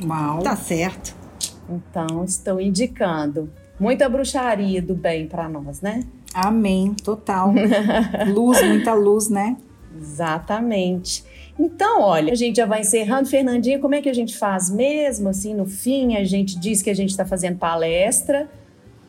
[0.01, 0.41] Uau.
[0.41, 1.13] Tá certo.
[1.69, 3.51] Então, estou indicando.
[3.79, 6.03] Muita bruxaria do bem para nós, né?
[6.33, 7.53] Amém, total.
[8.33, 9.57] luz, muita luz, né?
[9.99, 11.23] Exatamente.
[11.59, 13.27] Então, olha, a gente já vai encerrando.
[13.27, 15.29] Fernandinha, como é que a gente faz mesmo?
[15.29, 18.49] Assim, no fim, a gente diz que a gente está fazendo palestra.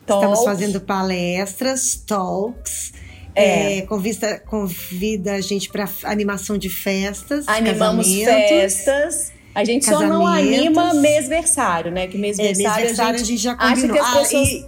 [0.01, 0.45] Estamos talk.
[0.45, 2.91] fazendo palestras, talks.
[3.33, 3.77] É.
[3.77, 7.47] É, convida, convida a gente para animação de festas.
[7.47, 9.31] Animamos festas.
[9.55, 12.07] A gente só não anima mêsversário, né?
[12.07, 13.95] Que É, mêsversário, mêsversário a, gente já acha combinou.
[13.95, 14.47] que as Ah, pessoas...
[14.49, 14.65] e,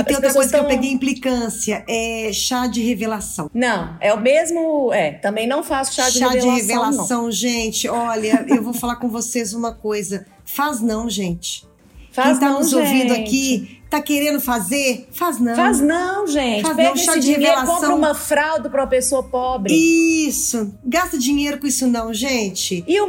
[0.00, 3.50] e tem outra coisa que eu peguei implicância, é chá de revelação.
[3.54, 4.92] Não, é o mesmo...
[4.92, 7.88] É, também não faço chá de revelação, revelação, gente.
[7.88, 10.26] Olha, eu vou falar com vocês uma coisa.
[10.44, 11.64] Faz não, gente.
[11.64, 11.70] não.
[12.12, 13.20] Faz Quem tá não, nos ouvindo gente.
[13.20, 15.08] aqui, tá querendo fazer?
[15.12, 15.54] Faz não.
[15.54, 16.62] Faz não, gente.
[16.62, 17.74] Faz Pega não, chá de dinheiro, revelação.
[17.74, 19.72] compra uma fralda para uma pessoa pobre.
[19.72, 20.74] Isso.
[20.84, 22.84] Gasta dinheiro com isso não, gente.
[22.86, 23.08] E o Eu-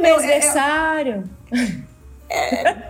[2.32, 2.82] mêsversário?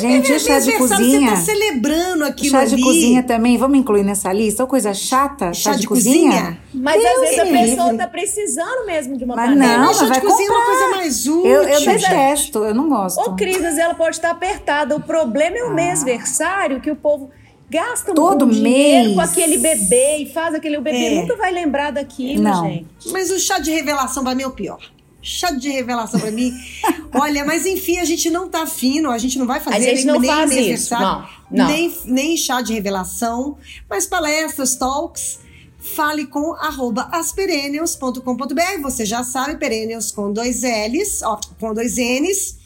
[0.00, 1.20] Gente, é, o chá de cozinha.
[1.20, 2.82] Você tá celebrando aquilo Chá de ali.
[2.82, 4.62] cozinha também, vamos incluir nessa lista?
[4.62, 5.52] Ou coisa chata?
[5.52, 6.58] Chá de cozinha?
[6.72, 7.98] Mas Deus às vezes a me pessoa livre.
[7.98, 9.78] tá precisando mesmo de uma Mas panela.
[9.78, 10.78] não, Mas chá de vai cozinha é uma comprar.
[10.78, 11.46] coisa mais útil.
[11.46, 12.02] Eu, eu gente.
[12.02, 13.18] detesto, eu não gosto.
[13.20, 14.94] Ô, Cris, ela pode estar apertada.
[14.96, 17.30] O problema é o mêsversário, que o povo
[17.68, 19.14] gasta um Todo um dinheiro mês.
[19.14, 20.76] com aquele bebê e faz aquele...
[20.76, 21.20] O bebê É.
[21.20, 22.64] nunca vai lembrar daquilo, Não.
[22.68, 22.86] gente.
[23.12, 24.78] Mas o chá de revelação pra mim é o pior.
[25.22, 26.52] Chá de revelação pra mim.
[27.14, 29.96] Olha, mas enfim, a gente não tá fino, a gente não vai fazer A gente
[29.96, 31.06] nem, não nem faz isso, aniversário,
[31.50, 31.66] não, não.
[31.66, 33.56] Nem, nem chá de revelação,
[33.88, 35.40] mas palestras, talks.
[35.82, 38.82] Fale com arroba asperennials.com.br.
[38.82, 42.58] Você já sabe, perennials com dois L's, ó, com dois N's.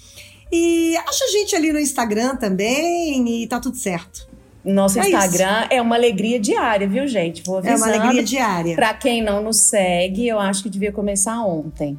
[0.52, 4.28] E acha a gente ali no Instagram também e tá tudo certo.
[4.64, 7.42] Nosso É Instagram é uma alegria diária, viu, gente?
[7.44, 7.94] Vou É uma avisando.
[7.94, 8.74] alegria diária.
[8.74, 11.98] Pra quem não nos segue, eu acho que devia começar ontem.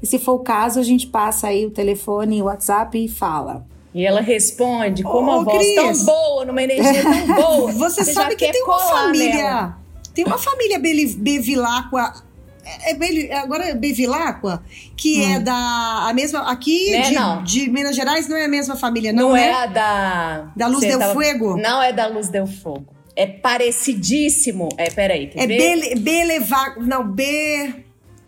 [0.00, 3.66] e se for o caso a gente passa aí o telefone, o WhatsApp e fala.
[3.94, 5.74] E ela responde com Ô, uma voz Cris.
[5.74, 7.72] tão boa, numa energia tão boa.
[7.72, 9.34] Você, já sabe que tem uma família.
[9.34, 9.78] nela.
[10.14, 12.12] Tem uma família Bevilacqua.
[12.64, 14.62] É, é agora é Bevilacqua,
[14.96, 16.06] que é da.
[16.08, 16.50] A mesma.
[16.50, 17.02] Aqui Né,
[17.44, 19.52] de, de Minas Gerais não é a mesma família, não, Não, é né?
[19.52, 20.52] a da.
[20.56, 21.56] Da Luz Você del tava- Fuego?
[21.56, 22.86] Não é da Luz del Fogo.
[23.16, 24.68] É parecidíssimo.
[24.78, 25.46] É, peraí, quer É?
[25.46, 26.74] Bele, Beleva.
[26.78, 27.74] Não, B.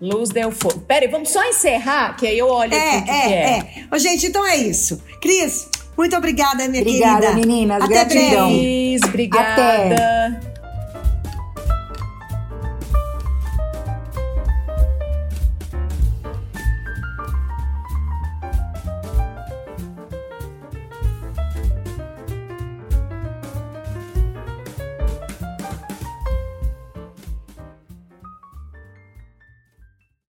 [0.01, 0.81] Luz del Fogo.
[0.81, 3.49] Peraí, vamos só encerrar, que aí eu olho aqui É, o que, é, é.
[3.59, 3.85] é.
[3.95, 5.01] Ô, gente, então é isso.
[5.25, 7.35] Cris, muito obrigada, minha Obrigada, querida.
[7.47, 7.83] meninas.
[7.83, 8.47] Até Gratidão.
[8.49, 8.59] breve.
[8.61, 10.41] Cris, obrigada.